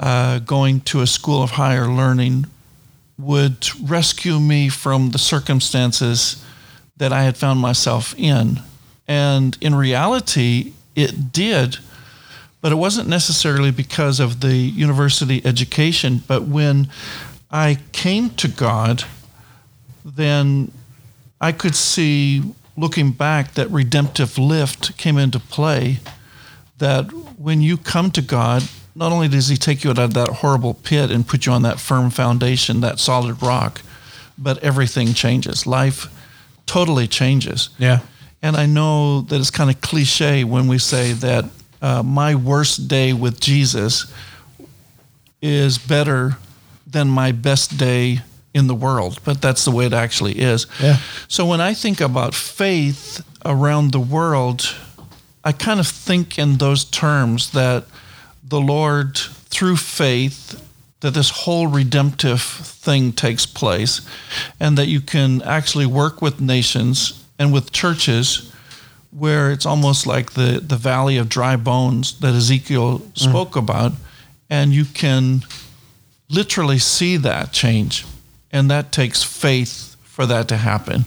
[0.00, 2.46] uh, going to a school of higher learning
[3.18, 6.44] would rescue me from the circumstances
[6.96, 8.60] that I had found myself in.
[9.06, 11.78] And in reality, it did,
[12.60, 16.22] but it wasn't necessarily because of the university education.
[16.26, 16.88] But when
[17.50, 19.04] I came to God,
[20.04, 20.72] then
[21.40, 22.42] I could see,
[22.76, 25.98] looking back, that redemptive lift came into play.
[26.78, 30.28] That when you come to God, not only does He take you out of that
[30.28, 33.82] horrible pit and put you on that firm foundation, that solid rock,
[34.36, 35.66] but everything changes.
[35.66, 36.06] Life
[36.66, 37.70] totally changes.
[37.78, 38.00] Yeah.
[38.42, 41.44] And I know that it's kind of cliche when we say that
[41.80, 44.12] uh, my worst day with Jesus
[45.40, 46.36] is better
[46.86, 48.20] than my best day
[48.54, 50.66] in the world, but that's the way it actually is.
[50.82, 50.96] Yeah.
[51.28, 54.74] So when I think about faith around the world,
[55.44, 57.84] I kind of think in those terms that
[58.42, 60.64] the Lord, through faith,
[61.00, 64.00] that this whole redemptive thing takes place,
[64.58, 68.47] and that you can actually work with nations and with churches
[69.10, 73.60] where it's almost like the, the valley of dry bones that Ezekiel spoke mm.
[73.60, 73.92] about,
[74.50, 75.42] and you can
[76.28, 78.04] literally see that change.
[78.50, 81.04] And that takes faith for that to happen.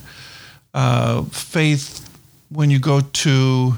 [0.73, 2.07] Uh, faith,
[2.49, 3.77] when you go to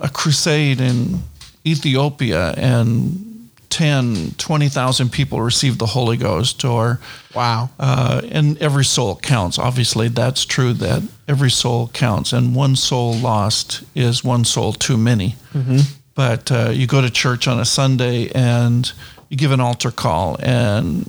[0.00, 1.22] a crusade in
[1.64, 3.35] Ethiopia and
[3.70, 7.00] 10, 20,000 people receive the Holy Ghost, or
[7.34, 9.58] wow, uh, and every soul counts.
[9.58, 14.96] Obviously, that's true that every soul counts, and one soul lost is one soul too
[14.96, 15.36] many.
[15.52, 15.78] Mm-hmm.
[16.14, 18.90] But uh, you go to church on a Sunday and
[19.28, 21.04] you give an altar call, and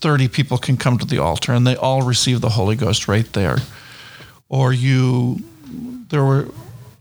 [0.00, 3.30] 30 people can come to the altar, and they all receive the Holy Ghost right
[3.32, 3.58] there.
[4.48, 5.42] Or you,
[6.08, 6.48] there were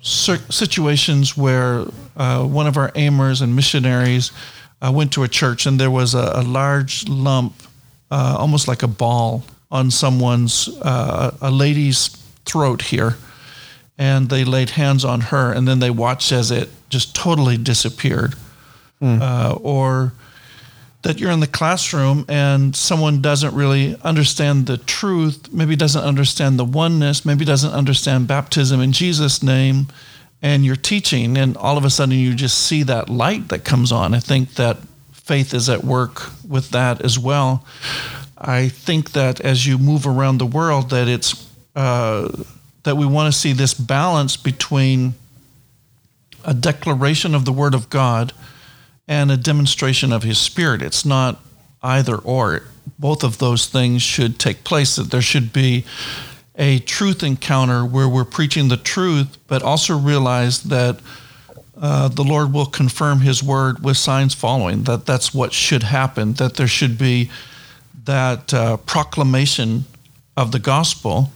[0.02, 4.32] situations where uh, one of our aimers and missionaries
[4.82, 7.56] I went to a church and there was a, a large lump,
[8.12, 12.08] uh, almost like a ball, on someone's, uh, a lady's
[12.46, 13.18] throat here.
[13.98, 18.36] And they laid hands on her and then they watched as it just totally disappeared.
[19.02, 19.22] Mm.
[19.22, 20.14] Uh, or
[21.04, 26.60] that you're in the classroom and someone doesn't really understand the truth, maybe doesn't understand
[26.60, 29.88] the oneness, maybe doesn't understand baptism in Jesus' name
[30.42, 33.92] and you're teaching, and all of a sudden you just see that light that comes
[33.92, 34.14] on.
[34.14, 34.78] I think that
[35.12, 37.66] faith is at work with that as well.
[38.38, 42.44] I think that as you move around the world, that it's uh,
[42.84, 45.16] that we want to see this balance between
[46.46, 48.32] a declaration of the Word of God
[49.08, 50.82] and a demonstration of His Spirit.
[50.82, 51.42] It's not
[51.82, 52.64] either or.
[52.98, 54.96] Both of those things should take place.
[54.96, 55.86] That there should be
[56.58, 61.00] a truth encounter where we're preaching the truth, but also realize that
[61.80, 64.84] uh, the Lord will confirm His word with signs following.
[64.84, 66.34] That that's what should happen.
[66.34, 67.30] That there should be
[68.06, 69.86] that uh, proclamation
[70.36, 71.32] of the gospel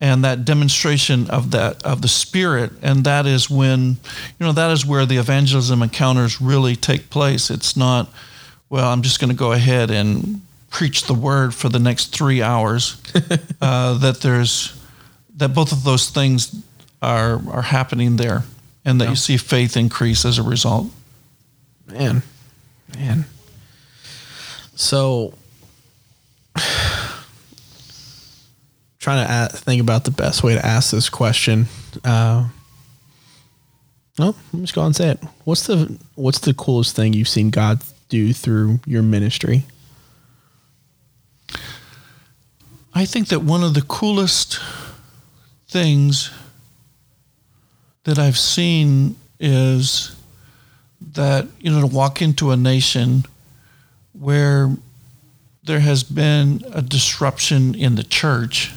[0.00, 3.90] and that demonstration of that of the Spirit, and that is when
[4.38, 7.50] you know that is where the evangelism encounters really take place.
[7.50, 8.12] It's not
[8.68, 8.90] well.
[8.90, 10.40] I'm just going to go ahead and
[10.72, 13.00] preach the word for the next three hours.
[13.60, 14.80] uh, that there's
[15.36, 16.64] that both of those things
[17.00, 18.42] are are happening there,
[18.84, 19.10] and that yeah.
[19.10, 20.88] you see faith increase as a result.
[21.86, 22.22] Man,
[22.96, 23.26] man.
[24.74, 25.34] So,
[28.98, 31.66] trying to ask, think about the best way to ask this question.
[32.02, 32.48] Uh,
[34.18, 35.20] no, I'm just go and say it.
[35.44, 39.64] What's the What's the coolest thing you've seen God do through your ministry?
[42.94, 44.60] I think that one of the coolest
[45.66, 46.30] things
[48.04, 50.14] that I've seen is
[51.12, 53.24] that, you know, to walk into a nation
[54.12, 54.76] where
[55.64, 58.72] there has been a disruption in the church.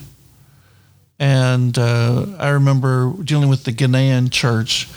[1.19, 4.87] And uh, I remember dealing with the Ghanaian church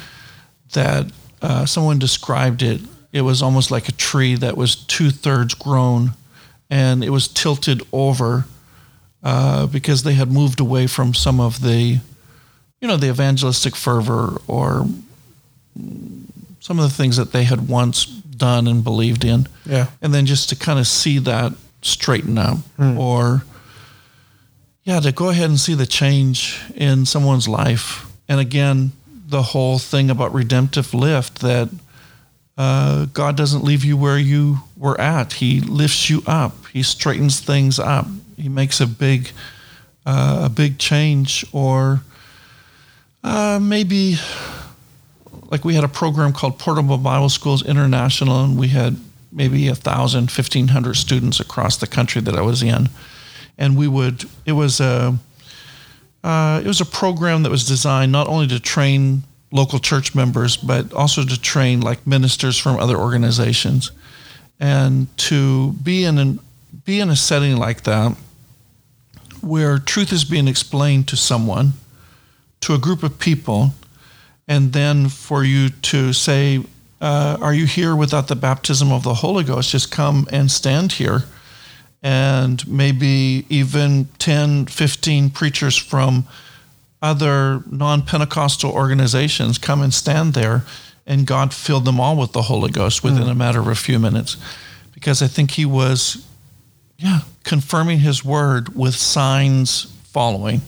[0.75, 1.07] that
[1.43, 2.83] uh, someone described it.
[3.13, 6.13] It was almost like a tree that was two thirds grown
[6.71, 8.45] and it was tilted over
[9.29, 12.01] uh, because they had moved away from some of the,
[12.81, 14.87] you know, the evangelistic fervor or
[16.61, 19.47] some of the things that they had once done and believed in.
[19.67, 19.88] Yeah.
[20.01, 22.99] And then just to kind of see that straighten up mm.
[22.99, 23.45] or,
[24.85, 28.07] yeah, to go ahead and see the change in someone's life.
[28.31, 28.93] And again,
[29.27, 31.69] the whole thing about redemptive lift that
[32.59, 35.35] uh, God doesn't leave you where you were at.
[35.35, 36.66] He lifts you up.
[36.73, 38.07] He straightens things up
[38.38, 39.31] he makes a big
[40.07, 42.01] uh, a big change, or
[43.23, 44.16] uh, maybe
[45.51, 48.97] like we had a program called Portable Bible Schools International, and we had
[49.33, 52.88] maybe a thousand, fifteen hundred students across the country that I was in,
[53.59, 54.25] and we would.
[54.47, 55.18] It was a
[56.23, 60.57] uh, it was a program that was designed not only to train local church members,
[60.57, 63.91] but also to train like ministers from other organizations,
[64.61, 66.41] and to be in an,
[66.85, 68.17] be in a setting like that
[69.41, 71.73] where truth is being explained to someone,
[72.61, 73.73] to a group of people,
[74.47, 76.65] and then for you to say,
[77.01, 79.71] uh, Are you here without the baptism of the Holy Ghost?
[79.71, 81.25] Just come and stand here.
[82.03, 86.27] And maybe even 10, 15 preachers from
[87.01, 90.65] other non Pentecostal organizations come and stand there,
[91.07, 93.31] and God filled them all with the Holy Ghost within mm.
[93.31, 94.37] a matter of a few minutes.
[94.93, 96.27] Because I think He was,
[96.97, 100.63] yeah, confirming His word with signs following.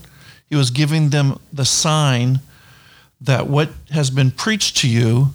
[0.48, 2.40] He was giving them the sign
[3.20, 5.34] that what has been preached to you,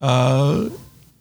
[0.00, 0.68] uh,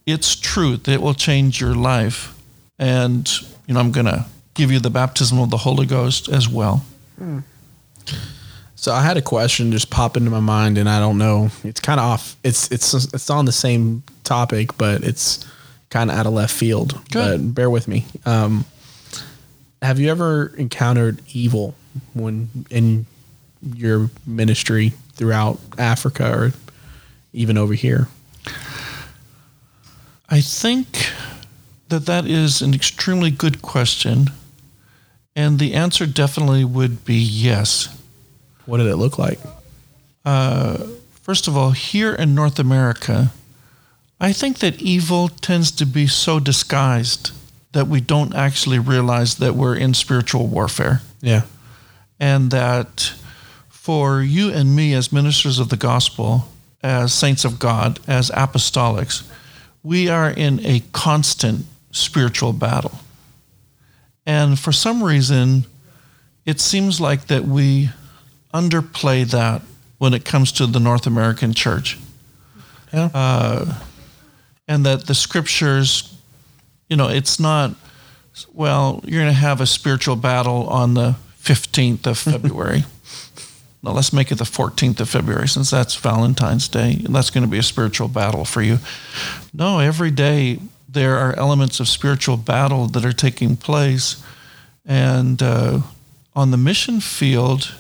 [0.06, 0.88] it's truth.
[0.88, 2.36] It will change your life.
[2.80, 3.30] And,
[3.66, 6.86] you know, I'm going to give you the baptism of the Holy Ghost as well.
[7.18, 7.40] Hmm.
[8.78, 11.50] So I had a question just pop into my mind, and I don't know.
[11.64, 12.36] It's kind of off.
[12.44, 15.46] It's it's it's on the same topic, but it's
[15.90, 16.94] kind of out of left field.
[17.12, 17.40] Good.
[17.40, 18.06] But bear with me.
[18.26, 18.66] Um,
[19.82, 21.74] have you ever encountered evil
[22.14, 23.08] when in
[23.62, 26.54] your ministry throughout Africa or
[27.34, 28.08] even over here?
[30.30, 31.10] I think
[31.90, 34.30] that that is an extremely good question.
[35.36, 37.90] And the answer definitely would be yes.
[38.68, 39.40] What did it look like?
[40.24, 40.86] Uh,
[41.24, 43.32] first of all, here in North America,
[44.20, 47.32] I think that evil tends to be so disguised
[47.72, 51.02] that we don't actually realize that we're in spiritual warfare.
[51.22, 51.44] Yeah.
[52.20, 53.14] And that
[53.70, 56.50] for you and me as ministers of the gospel,
[56.84, 59.24] as saints of God, as apostolics,
[59.82, 63.00] we are in a constant spiritual battle.
[64.26, 65.66] And for some reason,
[66.46, 67.92] it seems like that we
[68.58, 69.62] underplay that
[69.98, 71.98] when it comes to the North American church.
[72.94, 73.10] Yeah.
[73.14, 73.80] Uh,
[74.68, 76.18] and that the scriptures,
[76.90, 77.76] you know, it's not,
[78.54, 82.84] well, you're going to have a spiritual battle on the 15th of February.
[83.84, 87.02] Now let's make it the 14th of February since that's Valentine's Day.
[87.08, 88.80] That's going to be a spiritual battle for you.
[89.54, 94.22] No, every day there are elements of spiritual battle that are taking place.
[94.86, 95.82] And uh,
[96.36, 97.74] on the mission field,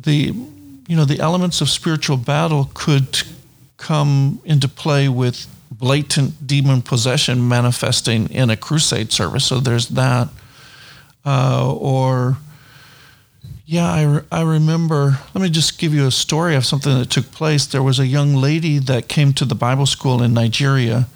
[0.00, 0.34] the
[0.88, 3.22] you know the elements of spiritual battle could
[3.76, 9.46] come into play with blatant demon possession manifesting in a crusade service.
[9.46, 10.28] So there's that,
[11.24, 12.36] uh, or
[13.64, 15.18] yeah, I, re- I remember.
[15.34, 17.66] Let me just give you a story of something that took place.
[17.66, 21.08] There was a young lady that came to the Bible school in Nigeria,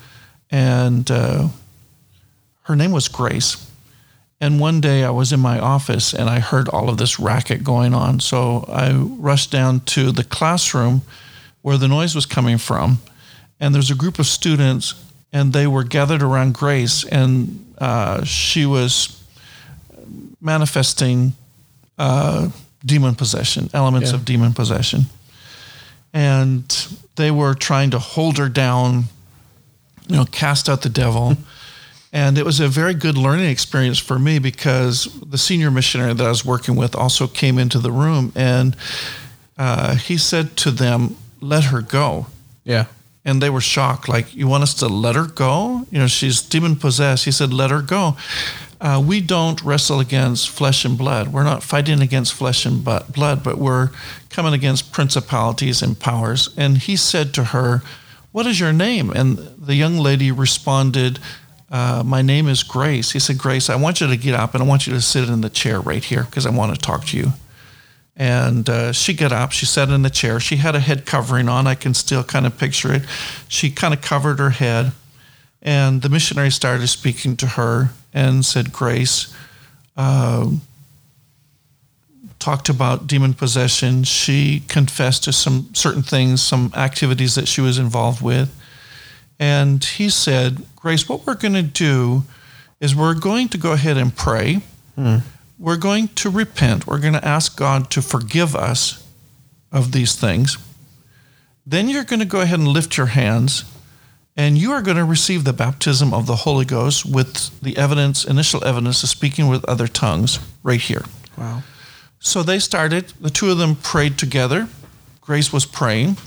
[0.50, 1.48] and uh,
[2.62, 3.70] her name was Grace.
[4.40, 7.64] And one day I was in my office and I heard all of this racket
[7.64, 8.20] going on.
[8.20, 11.02] So I rushed down to the classroom
[11.62, 12.98] where the noise was coming from.
[13.58, 14.94] And there's a group of students,
[15.32, 19.20] and they were gathered around Grace, and uh, she was
[20.40, 21.32] manifesting
[21.98, 22.50] uh,
[22.84, 24.16] demon possession, elements yeah.
[24.16, 25.06] of demon possession.
[26.12, 26.64] And
[27.16, 29.04] they were trying to hold her down,
[30.06, 31.36] you know, cast out the devil.
[32.12, 36.24] and it was a very good learning experience for me because the senior missionary that
[36.24, 38.76] I was working with also came into the room and
[39.58, 42.26] uh, he said to them, let her go.
[42.64, 42.86] Yeah.
[43.24, 45.84] And they were shocked, like, you want us to let her go?
[45.90, 47.24] You know, she's demon possessed.
[47.24, 48.16] He said, let her go
[48.80, 51.28] uh, we don't wrestle against flesh and blood.
[51.28, 53.90] We're not fighting against flesh and blood, but we're
[54.28, 56.50] coming against principalities and powers.
[56.56, 57.82] And he said to her,
[58.32, 59.10] What is your name?
[59.10, 61.18] And the young lady responded,
[61.70, 63.12] uh, My name is Grace.
[63.12, 65.28] He said, Grace, I want you to get up and I want you to sit
[65.28, 67.32] in the chair right here because I want to talk to you.
[68.16, 70.40] And uh, she got up, she sat in the chair.
[70.40, 71.66] She had a head covering on.
[71.66, 73.02] I can still kind of picture it.
[73.48, 74.92] She kind of covered her head.
[75.60, 79.34] And the missionary started speaking to her and said grace.
[79.96, 80.50] Uh,
[82.38, 84.04] talked about demon possession.
[84.04, 88.54] She confessed to some certain things, some activities that she was involved with.
[89.38, 92.22] And he said, Grace, what we're going to do
[92.78, 94.60] is we're going to go ahead and pray.
[94.94, 95.16] Hmm.
[95.58, 96.86] We're going to repent.
[96.86, 99.04] We're going to ask God to forgive us
[99.72, 100.58] of these things.
[101.66, 103.64] Then you're going to go ahead and lift your hands
[104.36, 108.24] and you are going to receive the baptism of the Holy Ghost with the evidence,
[108.24, 111.02] initial evidence of speaking with other tongues right here.
[111.36, 111.64] Wow.
[112.20, 114.68] So they started, the two of them prayed together.
[115.20, 116.18] Grace was praying.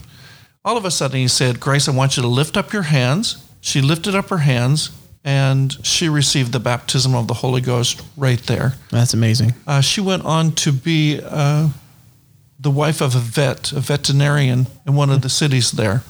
[0.65, 3.45] all of a sudden he said, Grace, I want you to lift up your hands.
[3.61, 4.91] She lifted up her hands
[5.23, 8.73] and she received the baptism of the Holy Ghost right there.
[8.89, 9.53] That's amazing.
[9.67, 11.69] Uh, she went on to be uh,
[12.59, 16.03] the wife of a vet, a veterinarian in one of the cities there.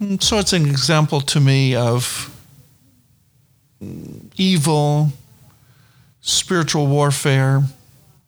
[0.00, 2.30] Mm, So it's an example to me of
[3.82, 5.12] mm, evil,
[6.20, 7.62] spiritual warfare.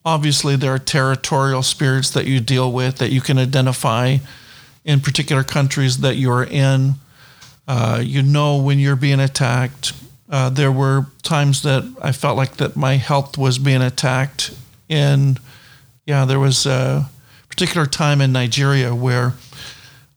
[0.05, 4.19] Obviously, there are territorial spirits that you deal with that you can identify
[4.85, 6.95] in particular countries that you're in.
[7.69, 9.93] Uh, you know when you're being attacked.
[10.29, 14.51] Uh, there were times that I felt like that my health was being attacked.
[14.91, 15.39] And
[16.05, 17.09] yeah, there was a
[17.49, 19.35] particular time in Nigeria where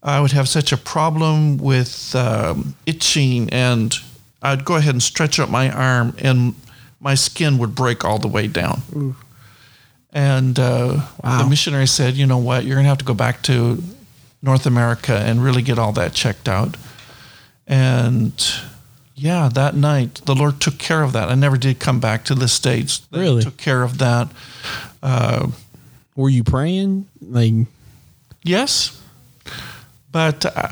[0.01, 3.93] I would have such a problem with um, itching, and
[4.41, 6.55] I'd go ahead and stretch out my arm, and
[6.99, 9.15] my skin would break all the way down.
[10.11, 11.43] And uh, Wow.
[11.43, 12.63] the missionary said, "You know what?
[12.65, 13.83] You're going to have to go back to
[14.41, 16.75] North America and really get all that checked out."
[17.69, 18.33] And
[19.15, 21.29] yeah, that night the Lord took care of that.
[21.29, 23.07] I never did come back to the states.
[23.11, 23.43] He Really?
[23.43, 24.27] took care of that.
[25.03, 25.49] Uh,
[26.15, 27.05] Were you praying?
[27.21, 27.53] Like,
[28.43, 28.99] Yes,
[30.11, 30.69] but uh,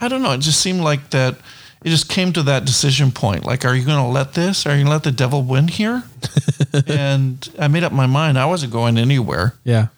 [0.00, 0.32] I don't know.
[0.32, 1.36] It just seemed like that.
[1.84, 3.44] It just came to that decision point.
[3.44, 4.66] Like, are you going to let this?
[4.66, 6.02] Are you going to let the devil win here?
[6.86, 8.38] and I made up my mind.
[8.38, 9.54] I wasn't going anywhere.
[9.64, 9.88] yeah.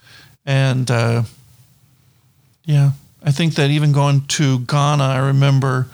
[0.47, 1.23] And uh,
[2.65, 2.93] yeah,
[3.23, 5.89] I think that even going to Ghana, I remember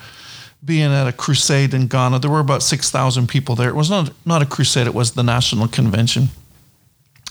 [0.64, 2.20] being at a crusade in Ghana.
[2.20, 3.68] There were about six thousand people there.
[3.68, 6.29] It was not not a crusade; it was the national convention.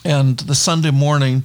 [0.04, 1.44] And the Sunday morning,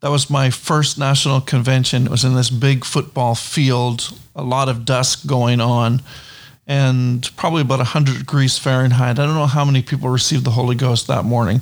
[0.00, 2.06] that was my first national convention.
[2.06, 6.02] It was in this big football field, a lot of dust going on,
[6.66, 9.18] and probably about 100 degrees Fahrenheit.
[9.18, 11.60] I don't know how many people received the Holy Ghost that morning,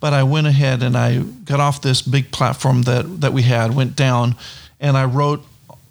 [0.00, 3.74] but I went ahead and I got off this big platform that, that we had,
[3.74, 4.36] went down,
[4.78, 5.44] and I wrote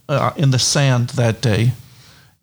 [0.10, 1.72] uh, in the sand that day.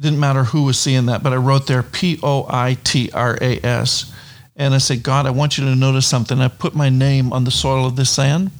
[0.00, 3.36] Didn't matter who was seeing that, but I wrote there P O I T R
[3.40, 4.12] A S.
[4.54, 6.40] And I said, God, I want you to notice something.
[6.40, 8.50] I put my name on the soil of this sand.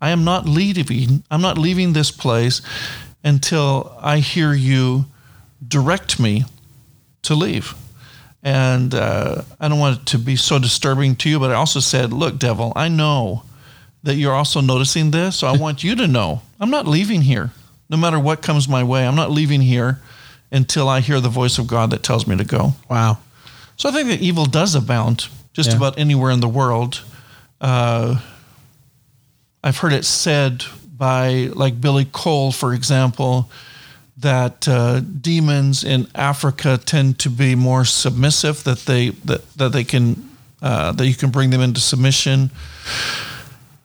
[0.00, 1.24] I am not leaving.
[1.30, 2.62] I'm not leaving this place
[3.24, 5.06] until I hear you
[5.66, 6.44] direct me
[7.22, 7.74] to leave.
[8.42, 11.80] And uh, I don't want it to be so disturbing to you, but I also
[11.80, 13.44] said, Look, devil, I know
[14.02, 15.36] that you're also noticing this.
[15.36, 17.50] So I want you to know I'm not leaving here.
[17.92, 20.00] No matter what comes my way, I'm not leaving here
[20.50, 22.72] until I hear the voice of God that tells me to go.
[22.88, 23.18] Wow.
[23.76, 25.76] So I think that evil does abound just Yeah.
[25.76, 27.02] about anywhere in the world.
[27.60, 28.16] Uh,
[29.62, 30.64] I've heard it said
[30.96, 33.50] by like Billy Cole, for example,
[34.16, 38.64] that uh, demons in Africa tend to be more submissive.
[38.64, 40.30] That they that that they can
[40.62, 42.50] uh, that you can bring them into submission.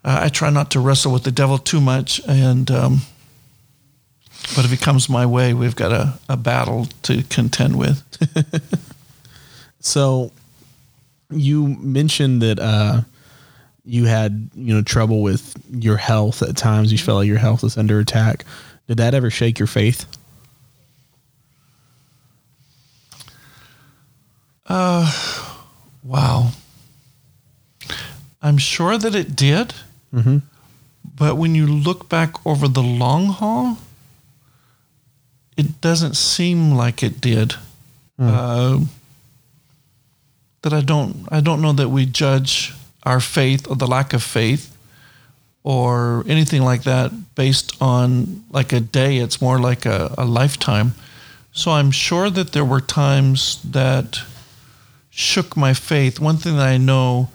[0.05, 3.01] Uh, I try not to wrestle with the devil too much, and um,
[4.55, 8.03] but if it comes my way, we've got a, a battle to contend with.
[9.79, 10.31] So
[11.29, 13.01] you mentioned that uh,
[13.85, 16.91] you had you know trouble with your health at times.
[16.91, 18.43] You felt like your health was under attack.
[18.87, 20.05] Did that ever shake your faith?
[26.03, 26.51] Wow.
[28.41, 29.73] I'm sure that it did.
[31.15, 33.77] But when you look back over the long haul,
[35.57, 37.55] it doesn't seem like it did.
[38.19, 38.79] Uh,
[40.61, 44.23] that I don't, I don't know that we judge our faith or the lack of
[44.23, 44.75] faith
[45.63, 49.17] or anything like that based on like a day.
[49.17, 50.93] It's more like a, a lifetime.
[51.51, 54.19] So I'm sure that there were times that
[55.09, 56.19] shook my faith.
[56.19, 57.29] One thing that I know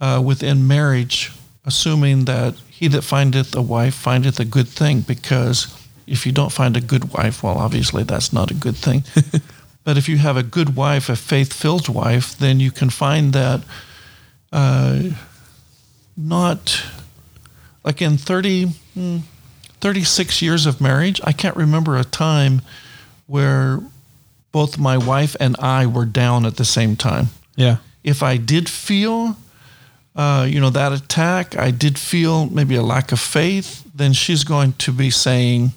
[0.00, 1.32] uh, within marriage,
[1.64, 5.68] assuming that he that findeth a wife findeth a good thing, because
[6.06, 9.04] if you don't find a good wife, well, obviously that's not a good thing.
[9.84, 13.32] but if you have a good wife, a faith filled wife, then you can find
[13.32, 13.62] that
[14.52, 15.00] uh,
[16.16, 16.82] not
[17.84, 19.18] like in 30, hmm,
[19.80, 22.62] 36 years of marriage, I can't remember a time
[23.26, 23.80] where
[24.52, 27.28] both my wife and I were down at the same time.
[27.56, 27.78] Yeah.
[28.02, 29.36] If I did feel,
[30.14, 34.44] uh, you know, that attack, I did feel maybe a lack of faith, then she's
[34.44, 35.72] going to be saying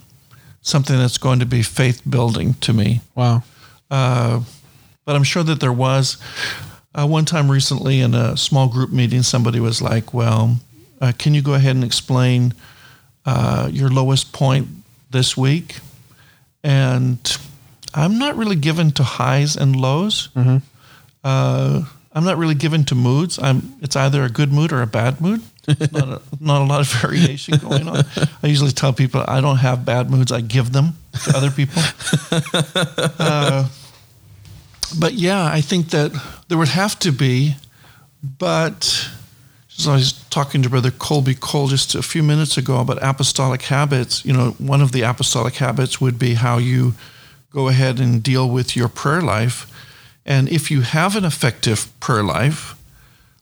[0.67, 3.01] something that's going to be faith building to me.
[3.15, 3.43] Wow.
[3.89, 4.41] Uh,
[5.05, 6.17] but I'm sure that there was.
[6.93, 10.57] Uh, one time recently in a small group meeting, somebody was like, Well,
[10.99, 12.53] uh, can you go ahead and explain
[13.25, 14.67] uh, your lowest point
[15.09, 15.77] this week?
[16.63, 17.19] And
[17.93, 20.29] I'm not really given to highs and lows.
[21.23, 21.83] Uh,
[22.17, 23.37] I'm not really given to moods.
[23.37, 23.75] I'm.
[23.79, 25.41] It's either a good mood or a bad mood.
[25.67, 28.03] not, a, not a lot of variation going on.
[28.41, 31.81] I usually tell people I don't have bad moods; I give them to other people.
[33.19, 33.67] Uh,
[34.99, 36.11] but yeah, I think that
[36.47, 37.55] there would have to be.
[38.23, 39.09] But
[39.77, 43.63] as I was talking to Brother Colby Cole just a few minutes ago about apostolic
[43.63, 46.93] habits, you know, one of the apostolic habits would be how you
[47.51, 49.71] go ahead and deal with your prayer life.
[50.27, 52.75] And if you have an effective prayer life,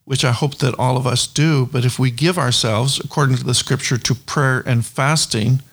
[0.05, 3.43] which I hope that all of us do, but if we give ourselves, according to
[3.43, 5.63] the scripture, to prayer and fasting,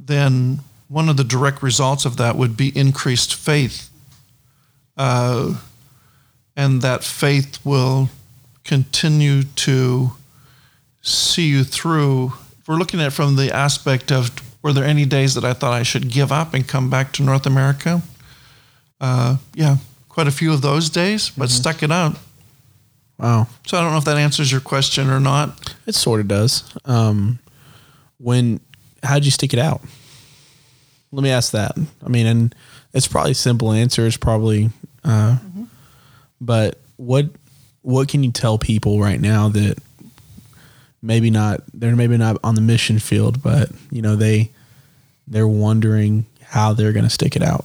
[0.00, 3.88] then one of the direct results of that would be increased faith.
[4.96, 5.58] Uh,
[6.56, 8.10] and that faith will
[8.64, 10.10] continue to
[11.02, 12.32] see you through.
[12.58, 15.52] If we're looking at it from the aspect of were there any days that I
[15.52, 18.02] thought I should give up and come back to North America?
[19.00, 19.76] Uh, yeah,
[20.18, 21.60] quite a few of those days, but mm-hmm.
[21.60, 22.18] stuck it out.
[23.20, 23.46] Wow.
[23.64, 25.76] So I don't know if that answers your question or not.
[25.86, 26.74] It sort of does.
[26.84, 27.38] Um,
[28.18, 28.58] when
[29.04, 29.80] how'd you stick it out?
[31.12, 31.78] Let me ask that.
[32.04, 32.52] I mean, and
[32.92, 34.08] it's probably a simple answer.
[34.08, 34.70] It's probably,
[35.04, 35.64] uh, mm-hmm.
[36.40, 37.26] but what
[37.82, 39.78] what can you tell people right now that
[41.00, 44.50] maybe not they're maybe not on the mission field, but you know they
[45.28, 47.64] they're wondering how they're going to stick it out.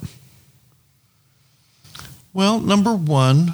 [2.33, 3.53] Well, number one,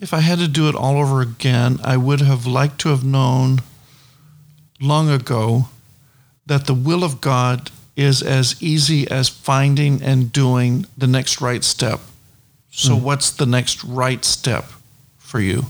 [0.00, 3.04] if I had to do it all over again, I would have liked to have
[3.04, 3.60] known
[4.80, 5.68] long ago
[6.46, 11.62] that the will of God is as easy as finding and doing the next right
[11.62, 12.00] step.
[12.72, 13.02] So, mm.
[13.02, 14.64] what's the next right step
[15.18, 15.66] for you?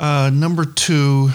[0.00, 1.30] Uh, number two,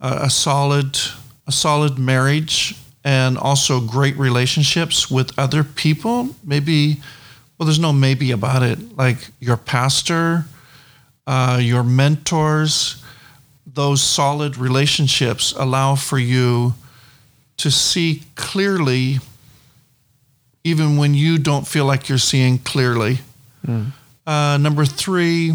[0.00, 0.98] uh, a solid,
[1.46, 2.76] a solid marriage,
[3.06, 6.34] and also great relationships with other people.
[6.42, 6.96] Maybe
[7.56, 8.96] well, there's no maybe about it.
[8.98, 10.44] Like your pastor,
[11.26, 13.02] uh, your mentors,
[13.64, 16.74] those solid relationships allow for you
[17.58, 19.18] to see clearly,
[20.64, 23.20] even when you don't feel like you're seeing clearly.
[23.64, 23.92] Mm.
[24.26, 25.52] Uh, number three,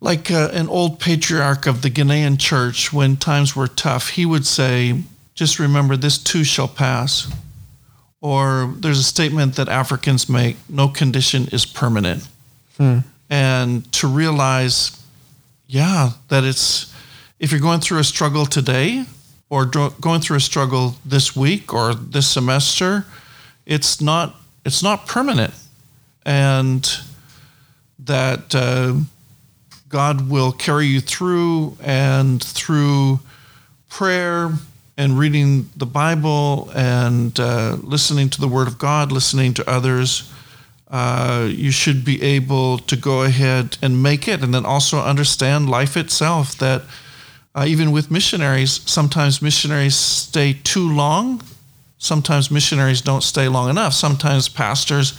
[0.00, 4.44] like uh, an old patriarch of the Ghanaian church, when times were tough, he would
[4.44, 5.02] say,
[5.34, 7.30] Just remember, this too shall pass.
[8.20, 12.26] Or there's a statement that Africans make no condition is permanent.
[12.78, 13.00] Hmm.
[13.28, 14.98] And to realize,
[15.66, 16.94] yeah, that it's,
[17.38, 19.04] if you're going through a struggle today
[19.50, 23.04] or going through a struggle this week or this semester,
[23.66, 25.52] it's not, it's not permanent.
[26.24, 26.88] And
[27.98, 28.94] that uh,
[29.88, 33.20] God will carry you through and through
[33.88, 34.52] prayer
[34.96, 40.32] and reading the Bible and uh, listening to the Word of God, listening to others,
[40.88, 44.42] uh, you should be able to go ahead and make it.
[44.42, 46.82] And then also understand life itself that
[47.54, 51.42] uh, even with missionaries, sometimes missionaries stay too long.
[51.98, 53.94] Sometimes missionaries don't stay long enough.
[53.94, 55.18] Sometimes pastors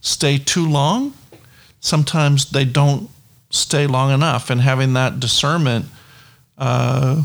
[0.00, 1.12] stay too long.
[1.80, 3.08] Sometimes they don't
[3.50, 4.50] stay long enough.
[4.50, 5.86] And having that discernment
[6.58, 7.22] uh,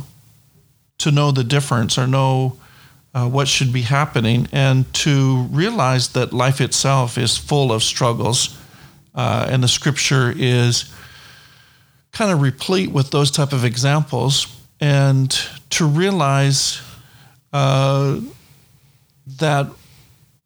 [0.99, 2.57] to know the difference or know
[3.13, 8.57] uh, what should be happening and to realize that life itself is full of struggles
[9.15, 10.93] uh, and the scripture is
[12.11, 14.47] kind of replete with those type of examples
[14.79, 15.31] and
[15.69, 16.81] to realize
[17.53, 18.19] uh,
[19.39, 19.67] that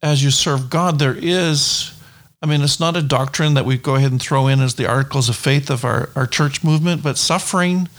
[0.01, 1.93] as you serve god there is
[2.41, 4.87] i mean it's not a doctrine that we go ahead and throw in as the
[4.87, 7.89] articles of faith of our, our church movement but suffering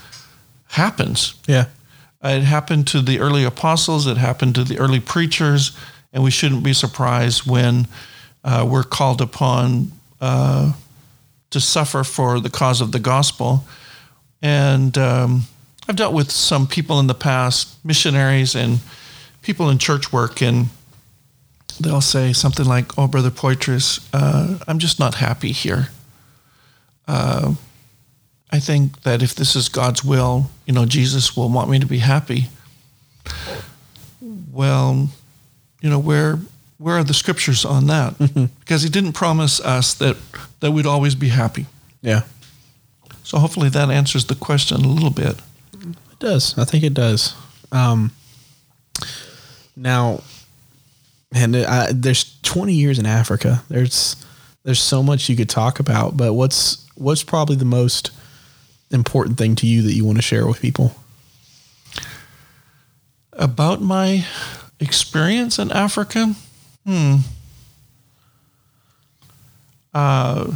[0.69, 1.35] happens.
[1.47, 1.65] Yeah
[2.23, 5.77] it happened to the early apostles, it happened to the early preachers,
[6.13, 7.87] and we shouldn't be surprised when
[8.43, 10.73] uh, we're called upon uh,
[11.49, 13.65] to suffer for the cause of the gospel.
[14.41, 15.43] And um,
[15.87, 18.79] I've dealt with some people in the past, missionaries and
[19.41, 20.67] people in church work, and
[21.79, 25.89] they'll say something like, Oh, Brother Poitras, uh, I'm just not happy here.
[28.53, 31.87] I think that if this is God's will, you know, Jesus will want me to
[31.87, 32.49] be happy.
[34.51, 35.09] Well,
[35.81, 36.39] you know, where
[36.77, 38.13] where are the scriptures on that?
[38.19, 38.45] Mm-hmm.
[38.59, 40.17] Because he didn't promise us that
[40.59, 41.65] that we'd always be happy.
[42.03, 42.21] Yeah.
[43.23, 45.35] So hopefully that answers the question a little bit.
[45.73, 46.55] It does.
[46.55, 47.33] I think it does.
[47.71, 48.11] Um,
[49.75, 50.21] now,
[51.33, 53.63] and uh, there's 20 years in Africa.
[53.67, 54.15] There's
[54.61, 58.11] there's so much you could talk about, but what's what's probably the most
[58.93, 60.95] important thing to you that you want to share with people?
[63.33, 64.25] About my
[64.79, 66.35] experience in Africa?
[66.85, 67.15] Hmm.
[69.93, 70.53] Uh,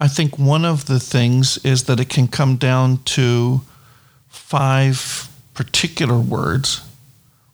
[0.00, 3.62] I think one of the things is that it can come down to
[4.28, 6.82] five particular words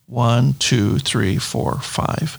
[0.07, 2.39] one, two, three, four, five.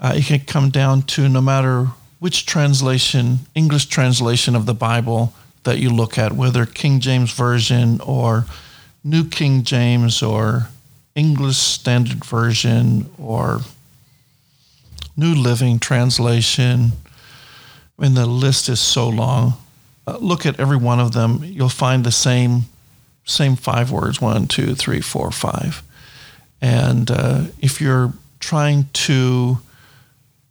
[0.00, 1.88] Uh, it can come down to no matter
[2.18, 5.32] which translation, English translation of the Bible
[5.64, 8.46] that you look at, whether King James Version or
[9.04, 10.68] New King James or
[11.14, 13.60] English Standard Version or
[15.16, 16.92] New Living Translation.
[17.98, 19.54] I mean, the list is so long.
[20.06, 21.42] Uh, look at every one of them.
[21.42, 22.62] You'll find the same,
[23.24, 25.82] same five words: one, two, three, four, five.
[26.60, 29.58] And uh, if you're trying to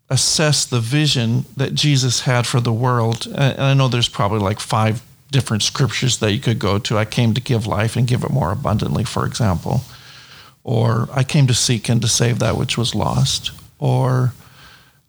[0.10, 4.60] assess the vision that Jesus had for the world, and I know there's probably like
[4.60, 5.02] five
[5.32, 6.98] different scriptures that you could go to.
[6.98, 9.82] I came to give life and give it more abundantly, for example.
[10.64, 13.52] Or I came to seek and to save that which was lost.
[13.80, 14.34] Or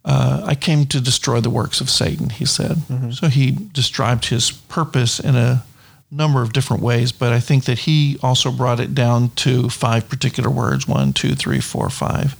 [0.04, 2.76] uh, I came to destroy the works of Satan, he said.
[2.76, 3.10] Mm-hmm.
[3.12, 5.64] So he described his purpose in a
[6.10, 10.08] number of different ways, but I think that he also brought it down to five
[10.08, 12.34] particular words one, two, three, four, five.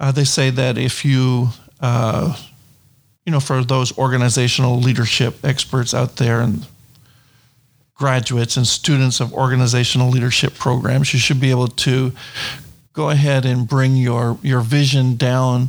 [0.00, 1.48] Uh, they say that if you,
[1.80, 2.36] uh,
[3.24, 6.66] you know, for those organizational leadership experts out there and
[7.94, 12.12] graduates and students of organizational leadership programs, you should be able to
[12.92, 15.68] go ahead and bring your your vision down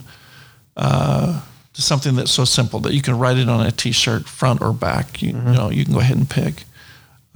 [0.76, 1.42] uh,
[1.74, 4.74] to something that's so simple that you can write it on a T-shirt, front or
[4.74, 5.22] back.
[5.22, 5.48] You, mm-hmm.
[5.50, 6.64] you know, you can go ahead and pick.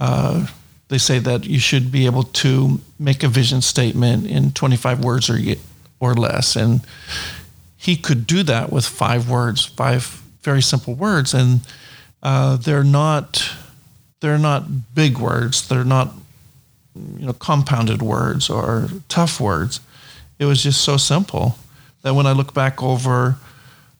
[0.00, 0.46] Uh,
[0.88, 5.30] they say that you should be able to make a vision statement in 25 words
[5.30, 5.38] or
[6.00, 6.80] or less, and
[7.76, 11.60] he could do that with five words, five very simple words, and
[12.22, 13.54] uh, they're not
[14.20, 15.68] they're not big words.
[15.68, 16.12] They're not
[16.94, 19.80] you know compounded words or tough words.
[20.38, 21.56] It was just so simple
[22.02, 23.36] that when I look back over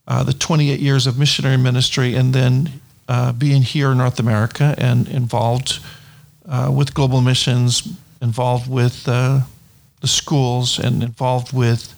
[0.08, 4.74] uh, the 28 years of missionary ministry and then uh, being here in North America
[4.78, 5.78] and involved
[6.48, 7.88] uh, with global missions,
[8.22, 9.40] involved with uh,
[10.00, 11.94] the schools, and involved with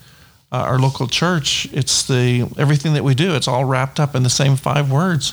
[0.51, 3.35] uh, our local church, it's the everything that we do.
[3.35, 5.33] It's all wrapped up in the same five words.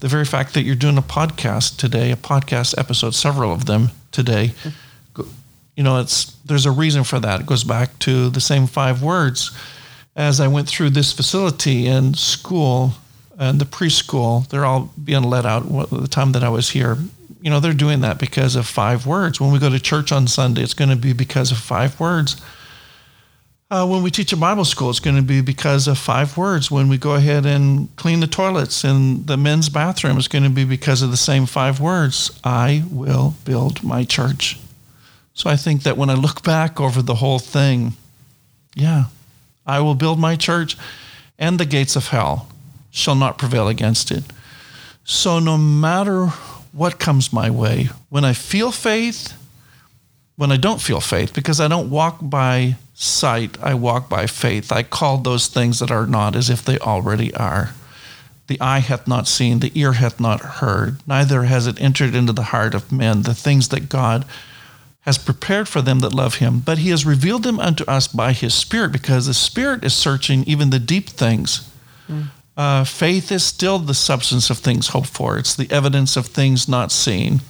[0.00, 3.90] The very fact that you're doing a podcast today, a podcast episode, several of them
[4.12, 4.52] today,
[5.78, 7.40] you know, it's there's a reason for that.
[7.40, 9.52] It goes back to the same five words.
[10.16, 12.94] As I went through this facility and school
[13.38, 15.62] and the preschool, they're all being let out.
[15.90, 16.98] The time that I was here,
[17.48, 19.40] you know, they're doing that because of five words.
[19.40, 22.36] When we go to church on Sunday, it's going to be because of five words
[23.70, 26.70] uh, when we teach a Bible school, it's going to be because of five words.
[26.70, 30.50] When we go ahead and clean the toilets in the men's bathroom, it's going to
[30.50, 34.58] be because of the same five words I will build my church.
[35.34, 37.92] So I think that when I look back over the whole thing,
[38.74, 39.04] yeah,
[39.66, 40.76] I will build my church,
[41.38, 42.48] and the gates of hell
[42.90, 44.24] shall not prevail against it.
[45.04, 46.28] So no matter
[46.78, 49.34] what comes my way, when I feel faith,
[50.36, 54.70] when I don't feel faith, because I don't walk by sight, I walk by faith.
[54.70, 57.70] I call those things that are not as if they already are.
[58.46, 62.32] The eye hath not seen, the ear hath not heard, neither has it entered into
[62.32, 64.24] the heart of men the things that God
[65.00, 66.60] has prepared for them that love him.
[66.60, 70.44] But he has revealed them unto us by his Spirit, because the Spirit is searching
[70.44, 71.68] even the deep things.
[72.08, 72.28] Mm.
[72.58, 76.68] Uh, faith is still the substance of things hoped for, it's the evidence of things
[76.68, 77.40] not seen.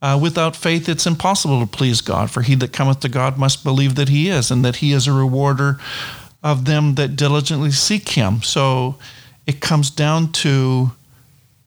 [0.00, 3.64] Uh, without faith, it's impossible to please God, for he that cometh to God must
[3.64, 5.80] believe that he is, and that he is a rewarder
[6.40, 8.40] of them that diligently seek him.
[8.42, 8.94] So
[9.44, 10.92] it comes down to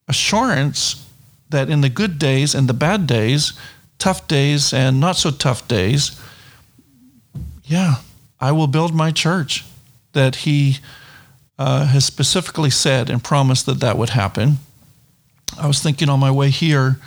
[0.08, 1.06] assurance
[1.50, 3.52] that in the good days and the bad days,
[4.00, 6.18] tough days and not so tough days,
[7.66, 7.96] yeah,
[8.40, 9.66] I will build my church.
[10.14, 10.80] That he
[11.62, 14.58] uh, has specifically said and promised that that would happen.
[15.60, 16.98] I was thinking on my way here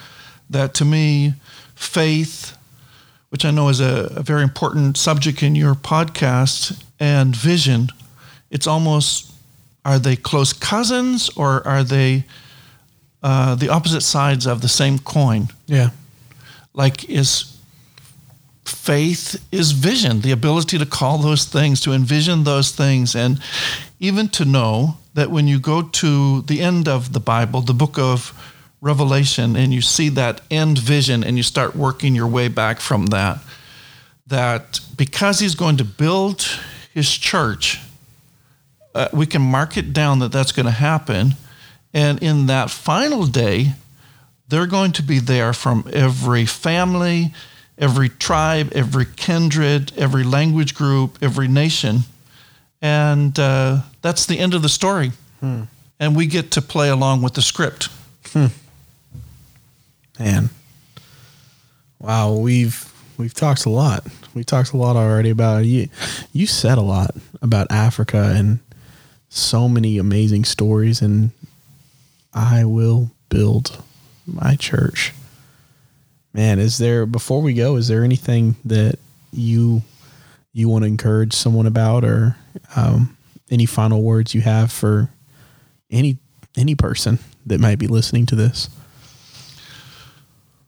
[0.49, 1.35] that to me,
[1.75, 2.57] faith,
[3.31, 7.89] which I know is a, a very important subject in your podcast, and vision,
[8.49, 9.33] it's almost
[9.85, 12.25] are they close cousins or are they
[13.25, 15.49] uh, the opposite sides of the same coin?
[15.67, 15.91] Yeah.
[16.75, 17.59] Like, is
[18.65, 23.41] faith is vision, the ability to call those things, to envision those things, and
[24.05, 27.99] even to know that when you go to the end of the Bible, the book
[27.99, 28.33] of
[28.83, 33.07] Revelation and you see that end vision and you start working your way back from
[33.07, 33.39] that,
[34.27, 36.47] that because he's going to build
[36.93, 37.81] his church,
[38.95, 41.35] uh, we can mark it down that that's going to happen.
[41.95, 43.73] And in that final day,
[44.49, 47.33] they're going to be there from every family,
[47.79, 52.01] every tribe, every kindred, every language group, every nation.
[52.85, 55.13] And uh, that's the end of the story.
[55.41, 55.63] Hmm.
[55.99, 57.89] And we get to play along with the script.
[60.19, 60.51] Man.
[61.99, 64.07] Wow, we've we've talked a lot.
[64.35, 65.89] We talked a lot already about you.
[66.35, 68.59] You said a lot about Africa and
[69.31, 71.31] so many amazing stories and
[72.35, 73.83] I will build
[74.27, 75.15] my church.
[76.35, 78.99] Man, is there before we go, is there anything that
[79.33, 79.81] you
[80.55, 82.37] you want to encourage someone about or
[82.77, 83.17] um,
[83.51, 85.11] any final words you have for
[85.91, 86.17] any
[86.57, 88.71] any person that might be listening to this?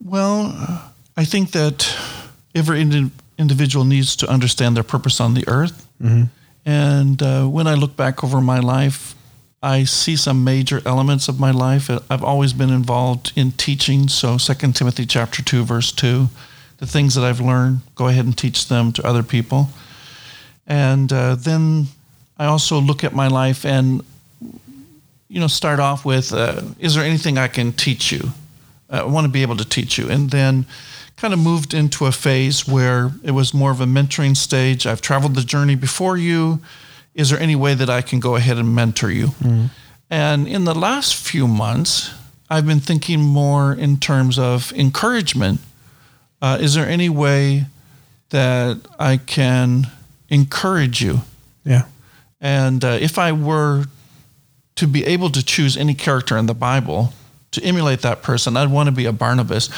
[0.04, 1.96] Well, I think that
[2.54, 5.88] every indi- individual needs to understand their purpose on the earth.
[6.02, 6.24] Mm-hmm.
[6.64, 9.14] And uh, when I look back over my life,
[9.62, 11.88] I see some major elements of my life.
[12.10, 14.08] I've always been involved in teaching.
[14.08, 16.28] So, 2 Timothy chapter 2, verse 2,
[16.78, 19.68] the things that I've learned, go ahead and teach them to other people.
[20.66, 21.86] And uh, then
[22.38, 24.02] I also look at my life and,
[25.28, 28.30] you know, start off with, uh, is there anything I can teach you?
[28.90, 30.08] I want to be able to teach you.
[30.08, 30.66] And then
[31.16, 34.86] kind of moved into a phase where it was more of a mentoring stage.
[34.86, 36.60] I've traveled the journey before you.
[37.14, 39.28] Is there any way that I can go ahead and mentor you?
[39.28, 39.70] Mm.
[40.10, 42.12] And in the last few months,
[42.50, 45.60] I've been thinking more in terms of encouragement.
[46.40, 47.66] Uh, is there any way
[48.30, 49.86] that I can
[50.28, 51.20] encourage you?
[51.64, 51.84] Yeah.
[52.40, 53.84] And uh, if I were
[54.76, 57.12] to be able to choose any character in the Bible
[57.52, 59.70] to emulate that person, I'd want to be a Barnabas.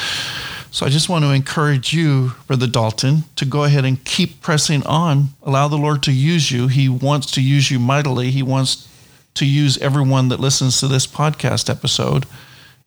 [0.71, 4.85] So I just want to encourage you, Brother Dalton, to go ahead and keep pressing
[4.87, 5.29] on.
[5.43, 6.69] Allow the Lord to use you.
[6.69, 8.31] He wants to use you mightily.
[8.31, 8.87] He wants
[9.35, 12.27] to use everyone that listens to this podcast episode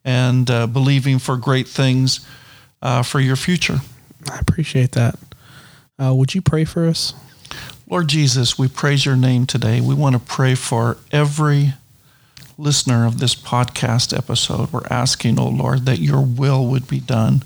[0.03, 2.25] and uh, believing for great things
[2.81, 3.79] uh, for your future.
[4.29, 5.17] I appreciate that.
[5.99, 7.13] Uh, would you pray for us?
[7.87, 9.81] Lord Jesus, we praise your name today.
[9.81, 11.73] We want to pray for every
[12.57, 14.71] listener of this podcast episode.
[14.71, 17.43] We're asking, oh Lord, that your will would be done.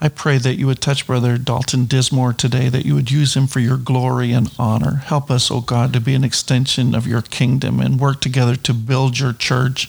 [0.00, 3.46] I pray that you would touch Brother Dalton Dismore today, that you would use him
[3.46, 4.96] for your glory and honor.
[4.96, 8.56] Help us, O oh God, to be an extension of your kingdom and work together
[8.56, 9.88] to build your church,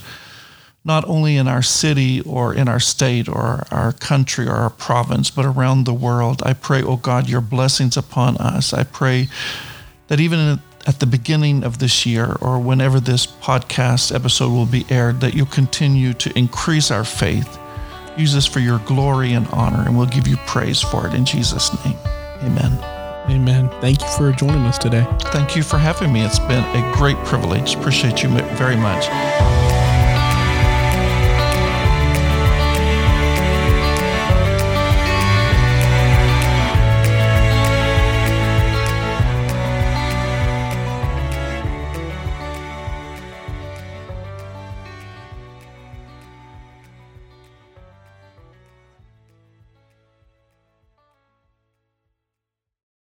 [0.85, 5.29] not only in our city or in our state or our country or our province,
[5.29, 6.41] but around the world.
[6.45, 8.73] I pray, O oh God, your blessings upon us.
[8.73, 9.29] I pray
[10.07, 14.85] that even at the beginning of this year or whenever this podcast episode will be
[14.89, 17.57] aired, that you'll continue to increase our faith
[18.17, 21.25] Use this for your glory and honor, and we'll give you praise for it in
[21.25, 21.97] Jesus' name.
[22.43, 22.71] Amen.
[23.29, 23.69] Amen.
[23.81, 25.07] Thank you for joining us today.
[25.31, 26.23] Thank you for having me.
[26.23, 27.75] It's been a great privilege.
[27.75, 29.72] Appreciate you very much.